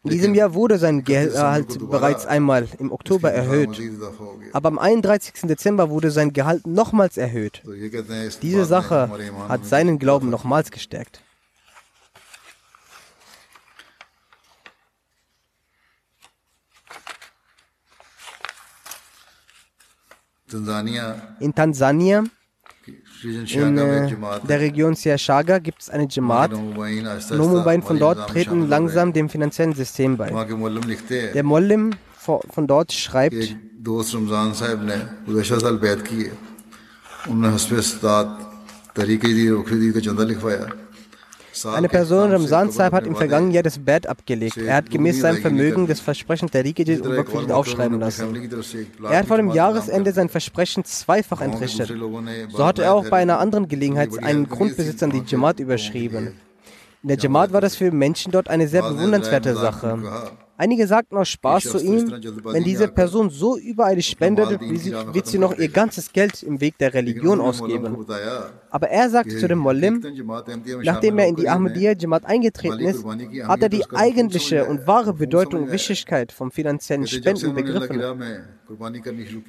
[0.04, 3.80] In diesem Jahr wurde sein Gehalt bereits einmal im Oktober erhöht.
[4.52, 5.34] Aber am 31.
[5.42, 7.62] Dezember wurde sein Gehalt nochmals erhöht.
[8.42, 9.10] Diese Sache
[9.48, 11.22] hat seinen Glauben nochmals gestärkt.
[21.40, 22.24] In Tansania
[23.24, 24.10] in äh,
[24.48, 26.52] der Region Siashaga gibt es eine Jamaat.
[26.52, 30.30] Nomubain von dort treten langsam dem finanziellen System bei.
[30.30, 33.56] Der Mollim von dort schreibt,
[41.66, 44.56] eine Person, Ramzan Saib, hat im vergangenen Jahr das Bett abgelegt.
[44.56, 48.50] Er hat gemäß seinem Vermögen das Versprechen der Rikidit und aufschreiben lassen.
[49.02, 51.92] Er hat vor dem Jahresende sein Versprechen zweifach entrichtet.
[52.50, 56.40] So hatte er auch bei einer anderen Gelegenheit einen Grundbesitz an die Jamaat überschrieben.
[57.02, 59.98] In der Jamaat war das für Menschen dort eine sehr bewundernswerte Sache.
[60.60, 62.10] Einige sagten aus Spaß zu ihm,
[62.42, 66.92] wenn diese Person so überall spendet, wird sie noch ihr ganzes Geld im Weg der
[66.94, 68.04] Religion ausgeben.
[68.68, 70.02] Aber er sagte zu dem Mollim,
[70.82, 73.04] nachdem er in die Ahmadiyya Jamaat eingetreten ist,
[73.46, 78.02] hat er die eigentliche und wahre Bedeutung und Wichtigkeit vom finanziellen Spenden begriffen.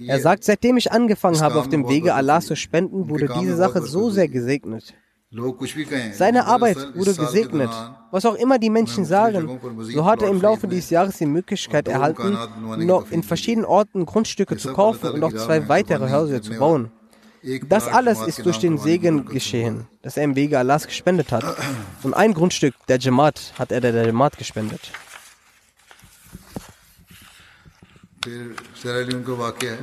[0.05, 3.81] Er sagt, seitdem ich angefangen habe, auf dem Wege Allah zu spenden, wurde diese Sache
[3.81, 4.93] so sehr gesegnet.
[6.13, 7.69] Seine Arbeit wurde gesegnet.
[8.09, 11.87] Was auch immer die Menschen sagen, so hat er im Laufe dieses Jahres die Möglichkeit
[11.87, 12.35] erhalten,
[12.79, 16.91] noch in verschiedenen Orten Grundstücke zu kaufen und noch zwei weitere Häuser zu bauen.
[17.67, 21.45] Das alles ist durch den Segen geschehen, das er im Wege Allahs gespendet hat.
[22.01, 24.91] Und ein Grundstück der Jamaat hat er der Jamaat gespendet.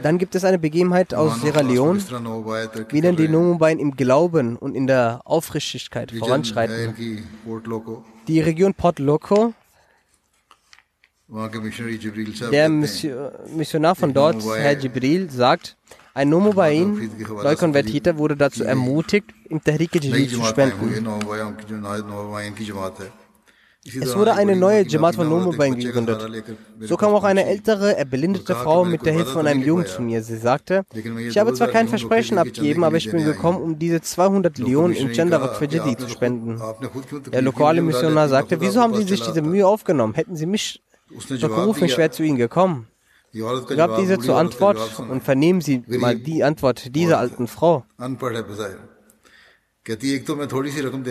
[0.02, 2.00] Dann gibt es eine Begebenheit aus Sierra Leone,
[2.90, 7.24] wie denn die Nomubain im Glauben und in der Aufrichtigkeit voranschreiten.
[8.28, 9.54] Die Region Port Loco,
[12.52, 15.76] der Missionar von dort, Herr Jibril, sagt,
[16.14, 21.06] ein Nomubain, Neukonvertierter, wurde dazu ermutigt, im Tahrik Jadid zu spenden.
[23.86, 26.26] Es wurde eine neue Jamaat von Nomubain gegründet.
[26.80, 30.22] So kam auch eine ältere, erbelindete Frau mit der Hilfe von einem Jungen zu mir.
[30.22, 30.84] Sie sagte,
[31.28, 35.12] ich habe zwar kein Versprechen abgegeben, aber ich bin gekommen, um diese 200 Leonen in
[35.12, 36.60] Gender für Jedi zu spenden.
[37.32, 40.14] Der lokale Missionar sagte, wieso haben Sie sich diese Mühe aufgenommen?
[40.14, 40.82] Hätten Sie mich
[41.28, 42.88] doch gerufen, ich wäre zu Ihnen gekommen.
[43.76, 47.84] Gab diese zur Antwort und vernehmen Sie mal die Antwort dieser alten Frau.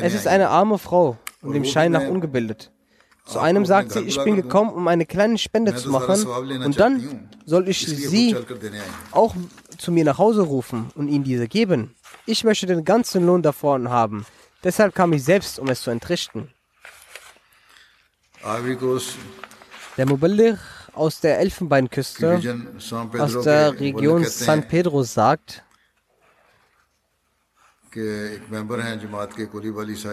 [0.01, 2.71] Es ist eine arme Frau und im Schein nach ungebildet.
[3.25, 6.25] Zu einem sagt sie, ich bin gekommen, um eine kleine Spende zu machen
[6.63, 8.35] und dann soll ich sie
[9.11, 9.35] auch
[9.77, 11.95] zu mir nach Hause rufen und ihnen diese geben.
[12.27, 14.25] Ich möchte den ganzen Lohn davon haben.
[14.63, 16.49] Deshalb kam ich selbst, um es zu entrichten.
[19.97, 20.59] Der Muballigh
[20.93, 22.41] aus der Elfenbeinküste,
[23.17, 25.63] aus der Region San Pedro sagt,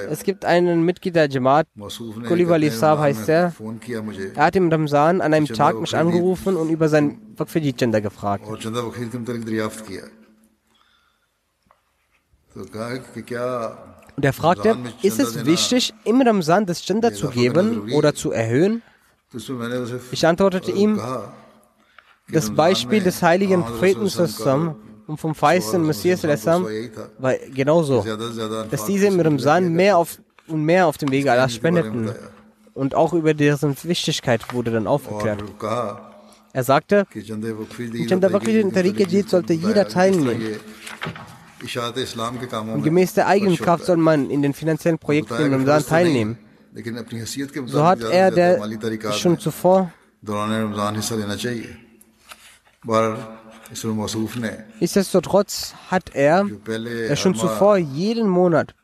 [0.09, 1.67] es gibt einen Mitglied der Jamaat,
[2.29, 3.53] Kulibali Saab heißt er.
[4.35, 8.47] Er hat im Ramzan an einem Tag mich angerufen und über sein Waqf-Gender gefragt.
[14.15, 18.83] Und er fragte, ist es wichtig, im Ramzan das Gender zu geben oder zu erhöhen?
[20.13, 21.01] Ich antwortete ihm,
[22.29, 24.09] das Beispiel des heiligen Propheten
[25.07, 28.05] und vom feisten Messias war genauso,
[28.71, 32.11] dass diese im Ramzan mehr auf und mehr auf dem Wege Allahs spendeten.
[32.75, 35.45] Und auch über deren Wichtigkeit wurde dann aufgeklärt.
[36.55, 40.57] Er sagte, in Chandavakri Tariqa sollte jeder teilnehmen.
[42.75, 46.39] Und gemäß der eigenen Kraft soll man in den finanziellen Projekten im Ramzan teilnehmen.
[47.67, 49.93] So hat er, der schon zuvor
[54.81, 58.75] Nichtsdestotrotz hat er, der schon zuvor jeden Monat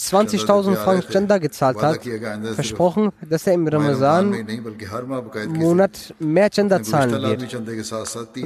[0.00, 2.00] 20.000 Franken Chanda gezahlt hat,
[2.54, 7.54] versprochen, dass er im Ramazan-Monat mehr Chanda zahlen wird.
[7.54, 7.68] Und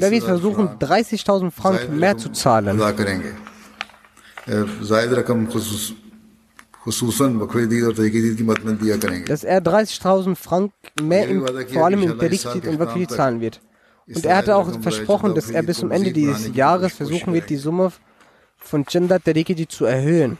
[0.03, 2.81] er wird versuchen, 30.000 Franken mehr zu zahlen.
[9.27, 10.73] Dass er 30.000 Franken
[11.03, 13.61] mehr im, vor allem im Tariq und Wakfi zahlen wird.
[14.07, 17.57] Und er hatte auch versprochen, dass er bis zum Ende dieses Jahres versuchen wird, die
[17.57, 17.91] Summe
[18.59, 20.37] von Chanda Tariqi zu erhöhen.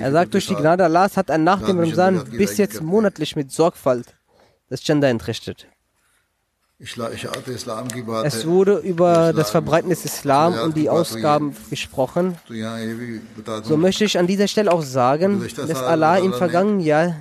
[0.00, 3.52] Er sagt, durch die Gnade Allahs hat er nach dem Ramzan bis jetzt monatlich mit
[3.52, 4.16] Sorgfalt
[4.70, 5.68] das Chanda entrichtet.
[6.80, 12.36] Es wurde über das Verbreiten des Islam und die Ausgaben gesprochen.
[13.62, 17.16] So möchte ich an dieser Stelle auch sagen, dass Allah im vergangenen Jahr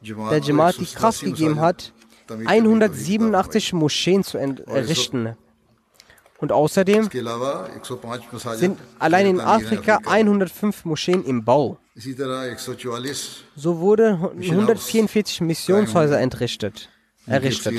[0.00, 1.92] der Jamaat die Kraft gegeben hat,
[2.46, 5.36] 187 Moscheen zu errichten.
[6.38, 7.08] Und außerdem
[8.54, 11.78] sind allein in Afrika 105 Moscheen im Bau.
[13.56, 16.90] So wurden 144 Missionshäuser entrichtet
[17.26, 17.74] errichtet,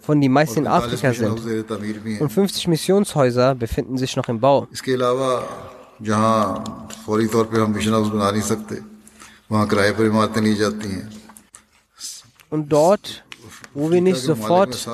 [0.00, 2.20] von die meisten in Afrika sind.
[2.20, 4.68] Und 50 Missionshäuser befinden sich noch im Bau.
[12.50, 13.24] Und dort,
[13.74, 14.88] wo wir nicht sofort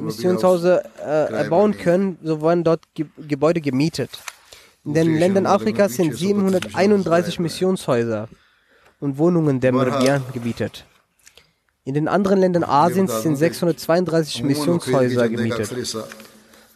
[0.00, 4.10] Missionshäuser äh, erbauen können, so werden dort Ge Gebäude gemietet.
[4.84, 8.28] In den Ländern Afrikas sind 731 Missionshäuser
[9.00, 10.84] und Wohnungen der Meridian gebietet.
[11.84, 15.68] In den anderen Ländern Asiens sind 632 Missionshäuser gemietet.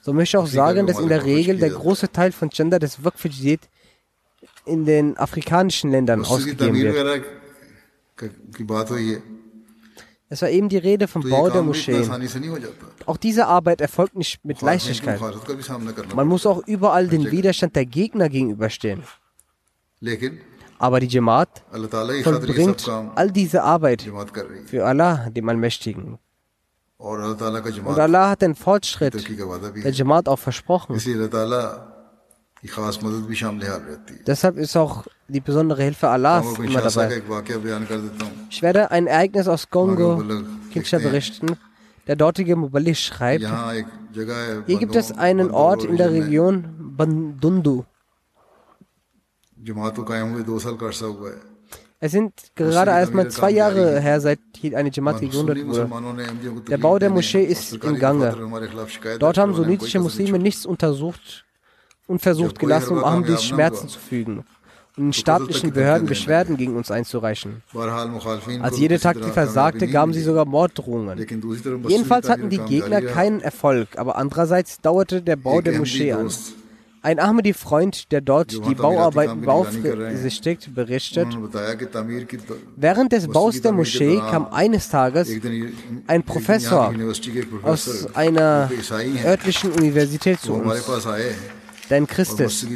[0.03, 3.05] So möchte ich auch sagen, dass in der Regel der große Teil von Gender des
[3.05, 3.25] Waqf
[4.67, 7.25] in den afrikanischen Ländern ausgegeben wird.
[10.31, 12.11] Es war eben die Rede vom Bau der Moscheen.
[13.07, 15.21] Auch diese Arbeit erfolgt nicht mit Leichtigkeit.
[16.15, 19.03] Man muss auch überall den Widerstand der Gegner gegenüberstehen.
[20.79, 21.65] Aber die Jamaat
[22.23, 24.09] vollbringt all diese Arbeit
[24.67, 26.19] für Allah, dem Allmächtigen.
[26.99, 29.15] Und Allah hat den Fortschritt
[29.85, 30.97] der Jamaat auch versprochen.
[34.27, 37.23] Deshalb ist auch die besondere Hilfe Allahs immer dabei.
[38.51, 40.23] Ich werde ein Ereignis aus Kongo,
[40.73, 41.57] Kinshasa berichten.
[42.09, 43.45] Der dortige Mubali schreibt,
[44.67, 47.85] hier gibt es einen Ort in der Region Bandundu.
[52.01, 55.89] Es sind gerade erst mal zwei Jahre her, seit hier eine Jamaat gegründet wurde.
[56.69, 58.37] Der Bau der Moschee ist im Gange.
[59.19, 61.45] Dort haben sunnitische Muslime nichts untersucht
[62.07, 64.45] und versucht gelassen, um Ahmadis Schmerzen zu fügen
[64.99, 67.63] und den staatlichen Behörden Beschwerden gegen uns einzureichen.
[68.61, 71.19] Als jede Taktik versagte, gaben sie sogar Morddrohungen.
[71.87, 76.29] Jedenfalls hatten die Gegner keinen Erfolg, aber andererseits dauerte der Bau der Moschee an.
[77.03, 81.29] Ein Ahmadi-Freund, der dort die Bauarbeiten beaufsichtigt, berichtet,
[82.77, 85.31] während des Baus der Moschee kam eines Tages
[86.07, 86.93] ein Professor
[87.63, 88.71] aus einer
[89.25, 90.85] örtlichen Universität zu uns,
[91.91, 92.67] der ein Christ ist,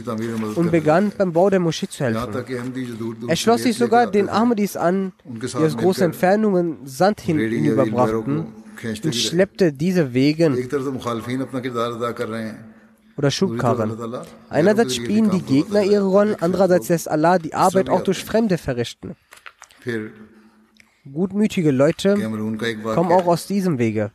[0.54, 3.28] und begann beim Bau der Moschee zu helfen.
[3.28, 8.46] Er schloss sich sogar den Ahmadis an, die aus großen Entfernungen Sand hinüberbrachten
[9.04, 10.56] und schleppte diese Wegen
[13.16, 14.24] oder Schubkarren.
[14.48, 19.16] Einerseits spielen die Gegner ihre Rollen, andererseits lässt Allah die Arbeit auch durch Fremde verrichten.
[21.10, 24.12] Gutmütige Leute kommen auch aus diesem Wege.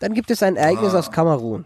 [0.00, 1.64] Dann gibt es ein Ereignis aus Kamerun.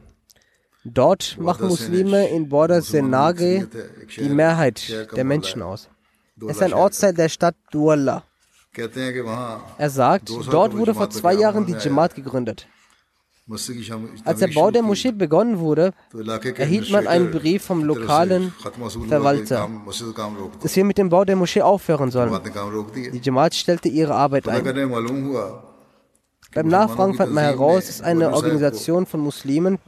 [0.85, 3.69] Dort machen Muslime in Border Senagre
[4.17, 5.89] die Mehrheit der Menschen aus.
[6.41, 8.25] Es ist ein Ortsteil der Stadt Douala.
[9.79, 12.67] Er sagt, dort wurde vor zwei Jahren die Jamaat gegründet.
[14.24, 15.93] Als der Bau der Moschee begonnen wurde,
[16.57, 18.53] erhielt man einen Brief vom lokalen
[19.09, 19.68] Verwalter,
[20.62, 22.38] dass wir mit dem Bau der Moschee aufhören sollen.
[22.95, 24.64] Die Jamaat stellte ihre Arbeit ein.
[26.55, 29.78] Beim Nachfragen fand man heraus, dass eine Organisation von Muslimen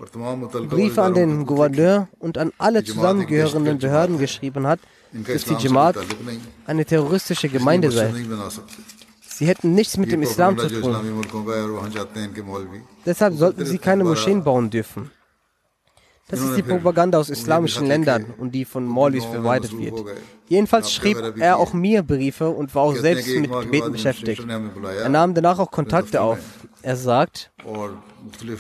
[0.69, 4.81] Briefe an den Gouverneur und an alle zusammengehörenden Behörden geschrieben hat,
[5.13, 5.97] dass die Jamaat
[6.67, 8.13] eine terroristische Gemeinde sei.
[9.37, 10.97] Sie hätten nichts mit dem Islam zu tun.
[13.05, 15.11] Deshalb sollten sie keine Moscheen bauen dürfen.
[16.29, 20.05] Das ist die Propaganda aus islamischen Ländern und die von Maulis verbreitet wird.
[20.49, 24.47] Jedenfalls schrieb er auch mir Briefe und war auch selbst mit Gebeten beschäftigt.
[25.03, 26.39] Er nahm danach auch Kontakte auf.
[26.81, 27.51] Er sagt,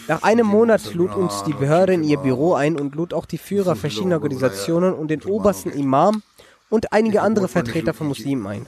[0.08, 3.38] nach einem Monat lud uns die Behörde in ihr Büro ein und lud auch die
[3.38, 6.22] Führer verschiedener Organisationen und den obersten Imam
[6.70, 8.66] und einige andere Vertreter von Muslimen ein.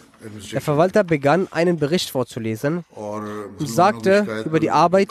[0.53, 5.11] Der Verwalter begann, einen Bericht vorzulesen und sagte über die Arbeit,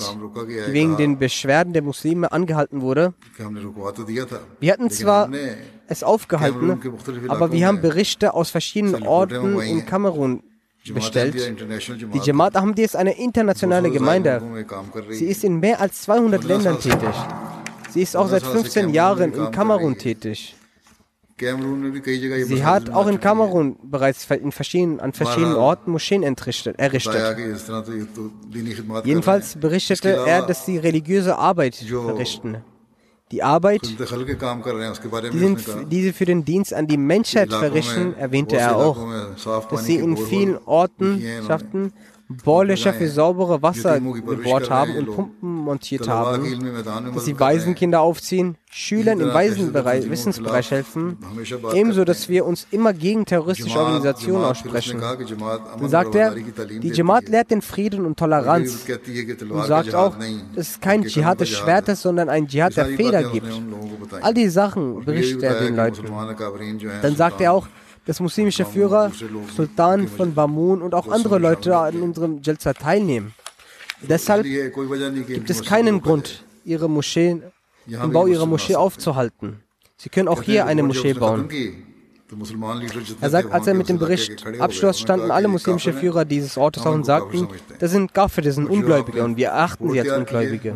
[0.69, 3.13] die wegen den Beschwerden der Muslime angehalten wurde.
[4.59, 5.29] Wir hatten zwar
[5.87, 6.79] es aufgehalten,
[7.27, 10.43] aber wir haben Berichte aus verschiedenen Orten in Kamerun
[10.93, 11.35] bestellt.
[12.13, 14.41] Die Jamaat Ahmadi ist eine internationale Gemeinde.
[15.09, 17.15] Sie ist in mehr als 200 Ländern tätig.
[17.89, 20.55] Sie ist auch seit 15 Jahren in Kamerun tätig.
[21.37, 27.37] Sie hat auch in Kamerun bereits in verschiedenen, an verschiedenen Orten Moscheen errichtet.
[29.03, 32.63] Jedenfalls berichtete er, dass sie religiöse Arbeit verrichten.
[33.31, 38.77] Die Arbeit, die, sind, die sie für den Dienst an die Menschheit verrichten, erwähnte er
[38.77, 38.97] auch,
[39.69, 41.91] dass sie in vielen Orten schafften,
[42.27, 46.73] Bohrlöcher für saubere Wasser gebohrt haben und Pumpen montiert haben,
[47.13, 51.17] dass sie Waisenkinder aufziehen, Schülern im Waisenbereich, Wissensbereich helfen,
[51.73, 54.99] ebenso, dass wir uns immer gegen terroristische Organisationen aussprechen.
[54.99, 58.85] Dann sagt er, die Jamaat lehrt den Frieden und Toleranz.
[59.49, 60.15] Und sagt auch,
[60.55, 63.47] dass es kein Dschihad des Schwertes, sondern ein Dschihad der Feder gibt.
[64.21, 66.07] All die Sachen berichtet er den Leuten.
[67.01, 67.67] Dann sagt er auch,
[68.05, 69.11] dass muslimische Führer,
[69.55, 73.33] Sultan von Bamun und auch andere Leute an unserem Jalsa teilnehmen.
[74.01, 77.43] Deshalb gibt es keinen Grund, ihre Moscheen,
[77.85, 79.61] den Bau ihrer Moschee aufzuhalten.
[79.97, 81.49] Sie können auch hier eine Moschee bauen.
[83.21, 86.95] Er sagt, als er mit dem Bericht abschloss, standen alle muslimischen Führer dieses Ortes auf
[86.95, 87.47] und sagten,
[87.79, 90.73] das sind Gaffer, das sind Ungläubige und wir erachten sie als Ungläubige.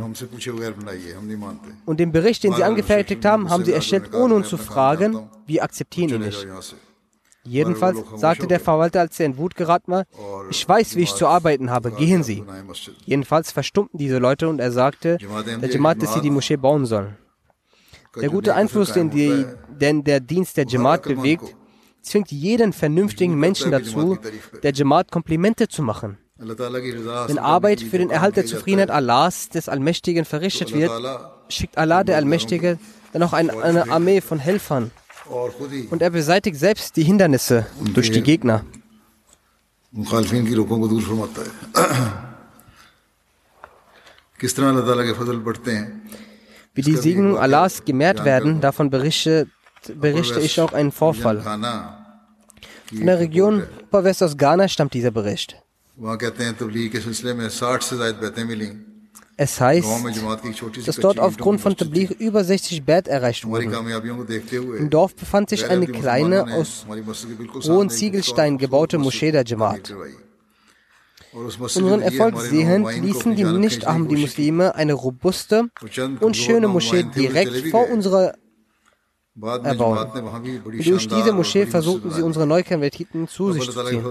[1.86, 5.64] Und den Bericht, den sie angefertigt haben, haben sie erstellt, ohne uns zu fragen, wir
[5.64, 6.48] akzeptieren ihn nicht.
[7.50, 10.06] Jedenfalls sagte der Verwalter, als er in Wut geraten war,
[10.52, 12.44] ich weiß, wie ich zu arbeiten habe, gehen Sie.
[13.06, 17.18] Jedenfalls verstummten diese Leute und er sagte, der Jamaat, dass sie die Moschee bauen sollen.
[18.22, 21.56] Der gute Einfluss, den, die, den der Dienst der Jamaat bewegt,
[22.02, 24.18] zwingt jeden vernünftigen Menschen dazu,
[24.64, 26.18] der Jamaat Komplimente zu machen.
[26.38, 30.92] Wenn Arbeit für den Erhalt der Zufriedenheit Allahs, des Allmächtigen, verrichtet wird,
[31.50, 32.80] schickt Allah, der Allmächtige,
[33.12, 34.92] dann auch eine Armee von Helfern
[35.90, 38.66] und er beseitigt selbst die Hindernisse durch die Gegner.
[46.74, 49.48] Wie die Segnungen Allahs gemehrt werden, davon berichte,
[49.96, 51.42] berichte ich auch einen Vorfall.
[51.42, 51.62] Von
[53.06, 55.62] der Region Oberwest aus Ghana stammt dieser Bericht.
[59.42, 59.88] Es heißt,
[60.86, 63.72] dass dort aufgrund von Tabligh über 60 Bett erreicht wurden.
[64.52, 66.86] Im Dorf befand sich eine kleine, aus
[67.66, 69.96] rohen Ziegelsteinen gebaute Moschee der Jamaat.
[71.32, 75.70] Unseren Erfolg sehend ließen die Nicht-Ahmadi-Muslime eine robuste
[76.20, 78.34] und schöne Moschee direkt vor unserer
[79.64, 80.08] erbauen.
[80.84, 84.04] Durch diese Moschee versuchten sie unsere Neukonvertiten zu sich zu ziehen.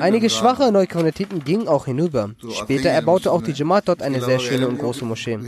[0.00, 2.30] Einige schwache Neukonvertiten gingen auch hinüber.
[2.52, 5.38] Später erbaute auch die Jamaat dort eine sehr schöne und große Moschee.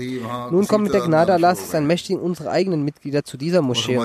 [0.51, 3.99] Nun kommen mit der Gnade Allahs ein Mächtigen unsere eigenen Mitglieder zu dieser Moschee.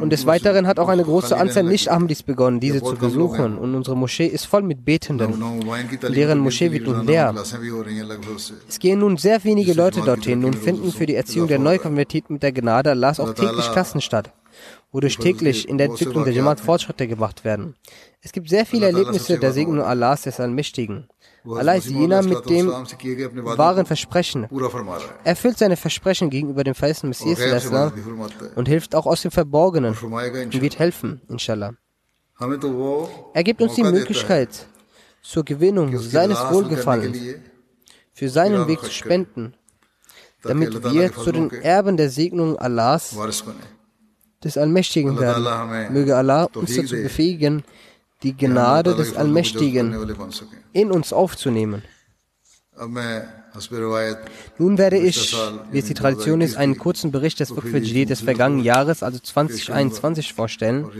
[0.00, 3.58] Und des Weiteren hat auch eine große Anzahl Nicht-Ahmadis begonnen, diese zu besuchen.
[3.58, 5.42] Und unsere Moschee ist voll mit Betenden.
[6.08, 7.34] Deren Moschee wird nun leer.
[8.68, 12.42] Es gehen nun sehr wenige Leute dorthin und finden für die Erziehung der Neukonvertiten mit
[12.42, 14.32] der Gnade Allahs auch täglich täglich Klassen statt,
[14.92, 17.74] wodurch täglich in der Entwicklung der Jamaat Fortschritte gemacht werden.
[18.20, 21.08] Es gibt sehr viele Erlebnisse der Segnung Allahs des Allmächtigen.
[21.44, 24.48] Allah ist jener mit dem wahren Versprechen.
[24.50, 27.70] Er erfüllt seine Versprechen gegenüber dem verheißenen Messias
[28.56, 31.74] und hilft auch aus dem Verborgenen und wird helfen, inshallah.
[33.32, 34.66] Er gibt uns die Möglichkeit,
[35.22, 37.18] zur Gewinnung seines Wohlgefallens
[38.12, 39.54] für seinen Weg zu spenden
[40.46, 43.16] damit wir zu den Erben der Segnung Allahs,
[44.42, 45.92] des Allmächtigen werden.
[45.92, 47.64] Möge Allah uns dazu befähigen,
[48.22, 49.94] die Gnade des Allmächtigen
[50.72, 51.82] in uns aufzunehmen.
[54.58, 55.34] Nun werde ich,
[55.70, 60.34] wie es die Tradition ist, einen kurzen Bericht des Wukf des vergangenen Jahres, also 2021,
[60.34, 60.90] vorstellen.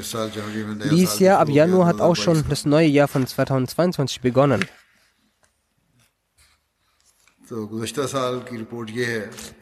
[0.90, 4.64] Dieses Jahr ab Januar hat auch schon das neue Jahr von 2022 begonnen.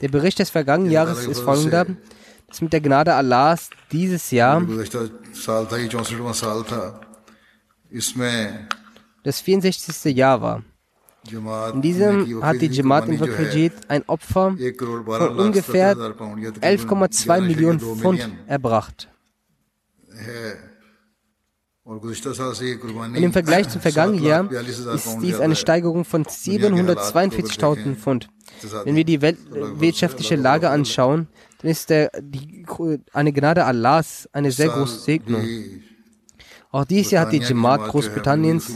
[0.01, 1.87] Der Bericht des vergangenen Jahres ist folgender,
[2.49, 4.63] dass mit der Gnade Allahs dieses Jahr
[9.23, 10.17] das 64.
[10.17, 10.63] Jahr war.
[11.73, 19.09] In diesem hat die Jamaat in Fakrijit ein Opfer von ungefähr 11,2 Millionen Pfund erbracht.
[21.85, 22.03] Und
[23.15, 28.29] im Vergleich zum vergangenen Jahr ist dies eine Steigerung von 742.000 Pfund.
[28.85, 31.29] Wenn wir die wirtschaftliche Lage anschauen,
[31.61, 32.65] dann ist der, die,
[33.13, 35.45] eine Gnade Allahs eine sehr große Segnung.
[36.71, 38.71] Auch dieses Jahr hat die Jamaat Großbritanniens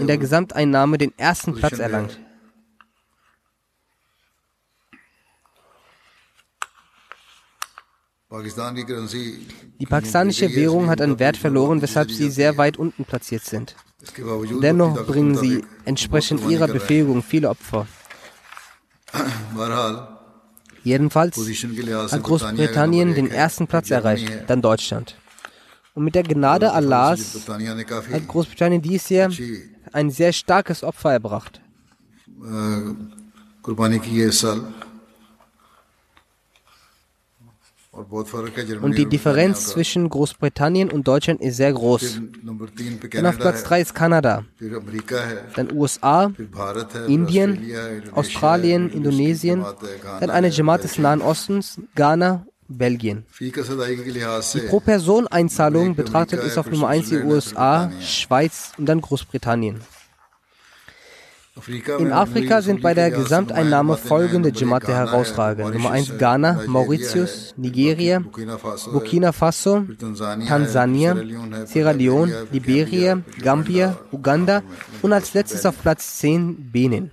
[0.00, 2.18] in der Gesamteinnahme den ersten Platz erlangt.
[8.30, 13.74] Die pakistanische Währung hat an Wert verloren, weshalb sie sehr weit unten platziert sind.
[14.62, 17.86] Dennoch bringen sie entsprechend ihrer Befähigung viele Opfer.
[20.84, 25.16] Jedenfalls hat Großbritannien den ersten Platz erreicht, dann Deutschland.
[25.94, 29.30] Und mit der Gnade Allahs hat Großbritannien dies Jahr
[29.92, 31.60] ein sehr starkes Opfer erbracht.
[38.82, 42.20] Und die Differenz zwischen Großbritannien und Deutschland ist sehr groß.
[43.12, 44.44] Dann auf Platz 3 ist Kanada,
[45.56, 46.32] dann USA,
[47.06, 47.60] Indien,
[48.12, 49.64] Australien, Indonesien,
[50.20, 53.24] dann eine Jamaat des Nahen Ostens, Ghana, Belgien.
[53.40, 59.80] Die Pro-Person-Einzahlung betrachtet ist auf Nummer 1 die USA, Schweiz und dann Großbritannien.
[61.98, 65.74] In Afrika sind bei der Gesamteinnahme folgende Jamaate herausragend.
[65.74, 68.22] Nummer 1 Ghana, Mauritius, Nigeria,
[68.92, 71.16] Burkina Faso, Tansania,
[71.66, 74.62] Sierra Leone, Liberia, Gambia, Uganda
[75.02, 77.10] und als letztes auf Platz 10 Benin.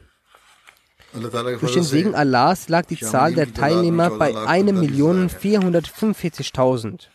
[1.60, 7.08] Durch den Segen Allahs lag die Zahl der Teilnehmer bei 1.445.000.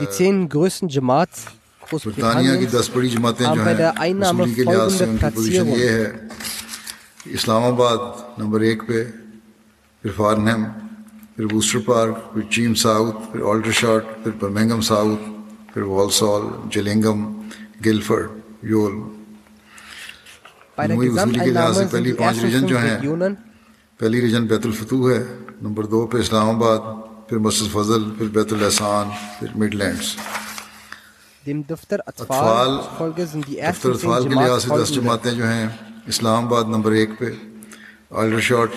[0.00, 1.48] Die zehn größten Jamaats
[1.92, 3.74] برطانیہ کی دس بڑی جماعتیں جو ہیں
[4.14, 6.10] وصولی کے لحاظ سے ان کی پوزیشن یہ ہے
[7.32, 7.98] اسلام آباد
[8.38, 9.02] نمبر ایک پہ
[10.04, 10.64] پھر فارنہم
[11.36, 15.28] پھر بوسٹر پارک پھر چیم ساؤتھ پھر آلٹر شارٹ پھر برمنگم ساؤتھ
[15.74, 17.24] پھر والسال جلنگم
[17.86, 18.30] گلفرڈ
[18.64, 18.92] یول۔
[20.78, 22.98] مجموعی وصولی کے لحاظ سے پہلی پانچ ریجن جو ہیں
[24.00, 25.22] پہلی ریجن بیت الفتوح ہے
[25.62, 26.80] نمبر دو پہ اسلام آباد
[27.28, 29.08] پھر مسجد فضل پھر بیت الحسان
[29.38, 30.14] پھر مڈ لینڈس
[31.48, 35.68] Dem Daftar Atfal, Atfal sind die ersten Atfal کے لحاظ سے دس جماعتیں جو ہیں
[36.12, 37.30] اسلام آباد نمبر ایک پہ
[38.10, 38.74] آئلر شاٹ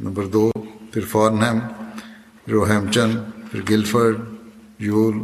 [0.00, 0.50] نمبر دو
[0.92, 1.58] پھر فارنہم
[2.52, 3.10] روہیم ہیمچن
[3.50, 4.16] پھر گلفرڈ
[4.78, 5.18] یول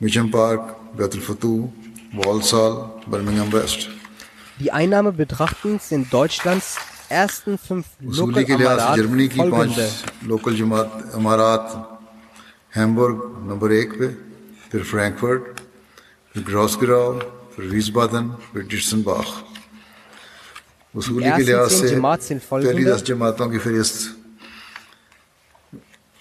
[0.00, 0.60] مشن پارک
[0.96, 1.52] بیت الفتو
[2.14, 2.72] والسال
[3.10, 3.88] برمنگم ویسٹ۔
[4.60, 6.72] Die Einnahme betrachtend sind Deutschlands
[7.10, 7.84] ersten fünf
[8.46, 9.78] کے لحاظ سے جرمنی کی پانچ
[10.22, 11.76] لوکل جماعت امارات
[12.76, 14.08] ہیمبرگ نمبر ایک پہ۔
[14.70, 15.60] پھر فرینکفرٹ
[16.34, 17.12] پھر گراس گراؤ
[17.54, 19.32] پھر ویز بادن پھر ڈٹسن باخ
[20.94, 24.08] وصولی کے لحاظ سے پہلی دس جماعتوں کی فہرست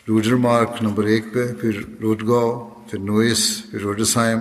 [0.07, 2.49] روڈر مارک نمبر ایک پہ پھر روڈگاؤ
[2.89, 4.39] پھر نوئس پھر روڈسائم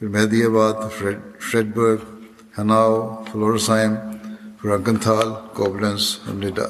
[0.00, 2.04] پھر مہدی آباد فریڈ برگ
[2.58, 2.94] ہناؤ
[3.32, 3.94] فلورسائم
[4.62, 6.66] فرانکن تھال کوبلنس اور نیڈا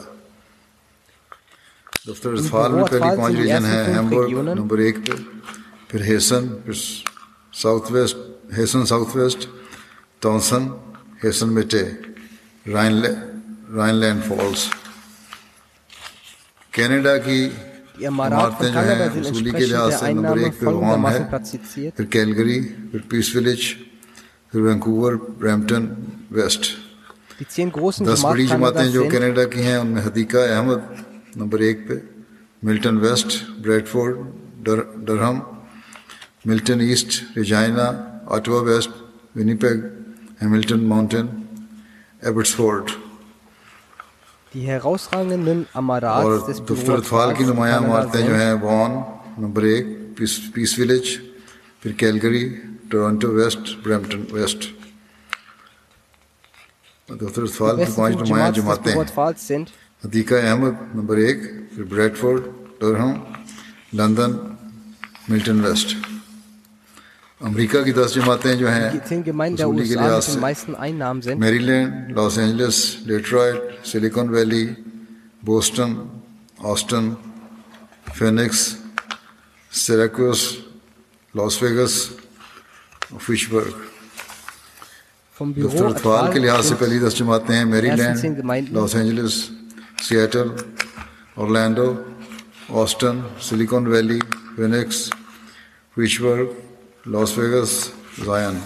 [2.09, 5.23] دفتر اطفال میں پہلی پانچ ریجن ہے ہیمبرگ نمبر ایک پہ
[5.89, 6.73] پھر ہیسن پھر
[7.53, 8.17] ساؤتھ ویسٹ
[8.59, 9.47] ہیسن ساؤتھ ویسٹ
[10.21, 10.69] تونسن
[11.25, 11.83] ہیسن مٹے
[12.73, 13.03] رائن
[13.77, 14.69] رائن لینڈ فالس
[16.71, 17.49] کینیڈا کی
[18.07, 21.25] عمارتیں جو ہیں وصولی کے لحاظ سے نمبر ایک پہ غام ہے
[21.97, 22.61] پھر کیلگری
[22.91, 23.75] پھر پیس ولیج
[24.53, 25.87] پھر وینکوور برمپٹن
[26.31, 26.65] ویسٹ۔
[28.01, 30.93] دس بڑی جماعتیں جو کینیڈا کی ہیں ان میں حدیقہ احمد
[31.37, 31.95] نمبر ایک پہ
[32.63, 34.17] ملٹن ویسٹ بریڈ فورڈ
[34.97, 35.41] ڈرہم
[36.45, 37.91] ملٹن ایسٹ ریجائنا
[38.37, 39.03] آٹوا ویسٹ
[39.37, 39.85] ونیپیگ
[40.43, 41.27] ہیملٹن ماؤنٹین
[42.23, 42.91] ایبٹس فورٹ
[44.53, 46.59] Die herausragenden Amarats des
[47.37, 48.93] کی نمایاں عمارتیں جو ہیں وان
[49.39, 49.87] نمبر ایک
[50.17, 51.17] پیس, پیس ویلیج
[51.83, 52.49] پھر کیلگری
[52.91, 54.67] ٹورنٹو ویسٹ برمپٹن ویسٹ
[57.09, 58.95] دفتر اطفال کی پانچ نمایاں جماعتیں
[60.05, 61.43] عتیقہ احمد نمبر ایک
[61.75, 62.49] پھر بریڈفورڈ
[62.81, 63.13] ڈرہم
[63.93, 64.37] لندن
[65.29, 65.97] ملٹن ویسٹ
[67.45, 68.91] امریکہ کی دس جماعتیں جو ہیں
[69.27, 74.67] وصولی کے لحاظ سے میری لینڈ لاس اینجلس ڈیٹرائٹ سلیکون ویلی
[75.43, 75.95] بوسٹن
[76.59, 77.13] آسٹن
[78.15, 78.77] فینکس
[79.73, 80.41] سیراکوس
[81.35, 81.95] لاس ویگس
[83.27, 83.75] فشبرگ۔
[85.41, 89.49] دفتر اطفال کے لحاظ سے پہلی دس جماعتیں ہیں میری لینڈ لاس اینجلس
[90.03, 90.49] سیٹل
[91.35, 91.93] اورلینڈو
[92.83, 94.21] آسٹن سلیکون ویلی
[94.57, 95.09] فینکس
[95.97, 96.47] فشبرگ۔
[97.08, 97.72] Las Vegas
[98.26, 98.62] जायन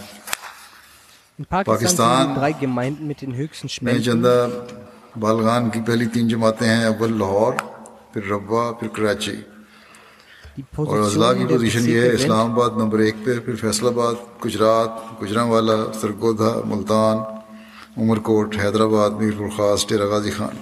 [1.39, 4.03] In Pakistan sind die drei Gemeinden mit den höchsten में Spenden.
[4.05, 4.35] चंदा
[5.17, 7.53] बालगान की पहली तीन जमातें हैं अव्वल लाहौर
[8.13, 9.37] फिर रब्बा फिर कराची
[10.57, 13.39] Die और अजला की Positionen der पोजीशन ये है Bezirke sind इस्लामाबाद नंबर एक पे
[13.45, 17.15] फिर फैसलाबाद गुजरात गुजरावाला सरगोधा मुल्तान
[18.03, 20.55] उमरकोट हैदराबाद मीरपुर खास डेरा गाजी Khan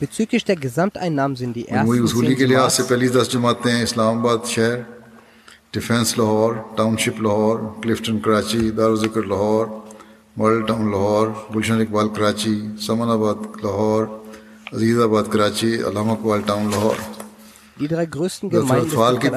[0.00, 3.28] bezüglich der Gesamteinnahmen sind die मजमूई ersten वसूली zehn के लिहाज से Jamaats पहली दस
[3.34, 4.76] जमातें हैं इस्लामाबाद शहर
[5.77, 9.65] ڈیفینس لاہور ٹاؤن شپ لاہور کلفٹن کراچی دار ذکر لاہور
[10.37, 12.55] ماڈل ٹاؤن لاہور گلشن اقبال کراچی
[12.85, 14.05] سمن آباد لاہور
[14.73, 16.95] عزیز آباد کراچی علامہ اقبال ٹاؤن لاہور۔
[18.55, 19.29] اطفال کی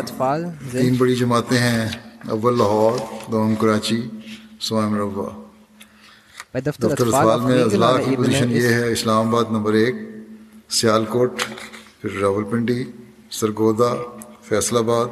[0.72, 1.88] تین بڑی جماعتیں ہیں
[2.30, 2.98] اول لاہور
[3.32, 4.00] دوم کراچی
[4.60, 5.28] سوائم مربع
[6.66, 9.94] دفتر اطفال میں اضلاع کی پوزیشن یہ ہے اسلام آباد نمبر ایک
[10.80, 11.42] سیال کوٹ
[12.00, 12.84] پھر راول پنڈی
[13.30, 13.94] سرگودا
[14.48, 15.08] فیصل آباد۔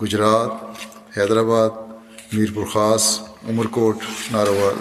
[0.00, 0.50] گجرات
[1.16, 1.70] حیدرآباد
[2.32, 3.04] میرپور خاص
[3.48, 3.96] عمر کوٹ
[4.32, 4.74] ناروال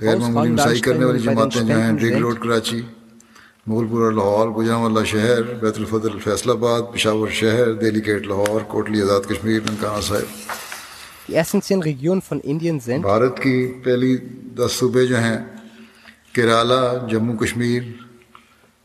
[0.00, 2.80] غیر معمولی مسائی کرنے والی جماعتیں جو ہیں ڈگ روڈ کراچی
[3.66, 9.02] مغل پورہ لاہور گجرانوالہ شہر بیت الفضل فیصل آباد پشاور شہر دہلی گیٹ لاہور کوٹلی
[9.02, 10.26] آزاد کشمیر ننکانہ صاحب۔
[13.00, 13.54] بھارت کی
[13.84, 14.16] پہلی
[14.56, 15.36] دس صوبے جو ہیں
[16.34, 17.82] کیرالہ جموں کشمیر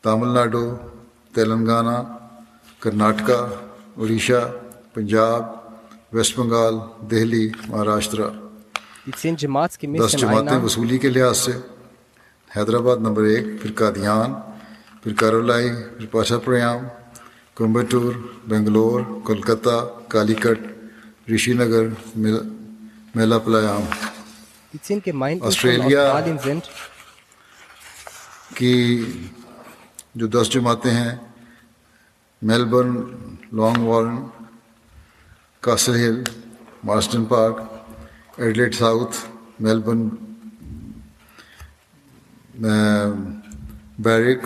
[0.03, 0.63] تامل ناڈو
[1.33, 1.97] تلنگانہ
[2.79, 3.37] کرناٹکا
[3.97, 4.41] اڑیسہ
[4.93, 5.41] پنجاب
[6.15, 6.75] ویسٹ بنگال
[7.11, 8.27] دہلی مہاراشٹرا۔
[9.97, 11.51] دس جماعتیں وصولی کے لحاظ سے۔
[12.57, 14.33] حیدرآباد نمبر ایک پھر قادیان
[15.03, 16.87] پھر کارولائی پھر پاشا پریام
[17.57, 18.13] کومبٹور
[18.47, 20.59] بنگلور کولکتہ کالی کٹ
[21.31, 21.87] رشی نگر
[23.15, 23.83] میلا پلایام
[25.41, 26.03] آسٹریلیا
[28.55, 28.73] کی
[30.15, 31.15] جو دس جماعتیں ہیں
[32.41, 32.97] میلبرن
[33.51, 34.17] لانگ وارن
[35.63, 36.21] کاسل ہل
[36.83, 37.61] مارسٹن پارک
[38.37, 39.17] ایڈلیٹ ساؤتھ
[39.59, 40.07] میلبرن
[43.99, 44.45] بیرک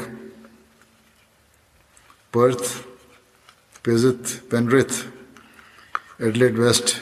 [2.34, 2.64] پرتھ
[3.84, 4.94] پیزت پینرتھ
[6.20, 6.96] ایڈلیٹ ویسٹ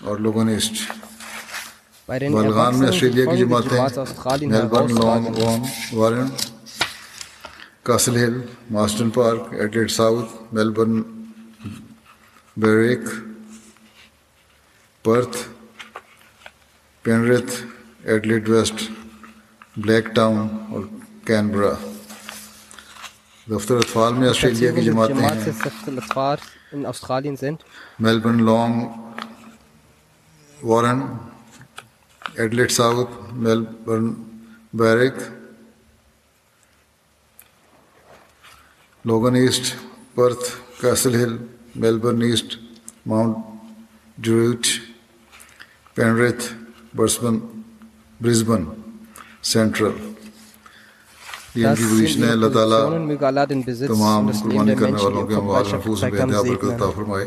[0.00, 0.56] اور لوگوں نے
[2.08, 5.42] بلغان میں آسٹریلیا کی جماعتیں میلبرن لانگ
[5.92, 6.28] وارن
[7.86, 11.00] کاسل ہل ماسٹن پارک ایڈلیٹ ساؤتھ میلبرن
[12.56, 13.00] بیریک
[15.04, 15.36] پرتھ
[17.04, 17.52] پینرتھ
[18.04, 18.82] ایڈلیٹ ویسٹ
[19.76, 20.38] بلیک ٹاؤن
[20.70, 20.82] اور
[21.24, 21.72] کینبرا
[23.46, 25.20] دفتر اطفال میں آسٹریلیا کی جماعتیں ہیں۔
[27.98, 28.82] میلبرن لانگ
[30.60, 31.00] وارن
[32.36, 34.12] ایڈلیٹ ساؤتھ میلبرن
[34.72, 35.14] بیریک
[39.04, 39.74] لوگن ایسٹ
[40.14, 40.44] پرتھ
[40.80, 41.36] کیسل ہل
[41.74, 42.56] میلبرن ایسٹ
[43.06, 43.36] ماؤنٹ
[44.18, 44.66] جوریٹ
[45.94, 46.52] پینریتھ
[46.96, 47.38] برسبن
[48.20, 48.64] برزبن
[49.42, 50.08] سینٹرل
[51.54, 53.44] اللہ تعالیٰ
[53.86, 57.26] تمام قربانی کرنے والوں کے مبارک محفوظ میں فرمائے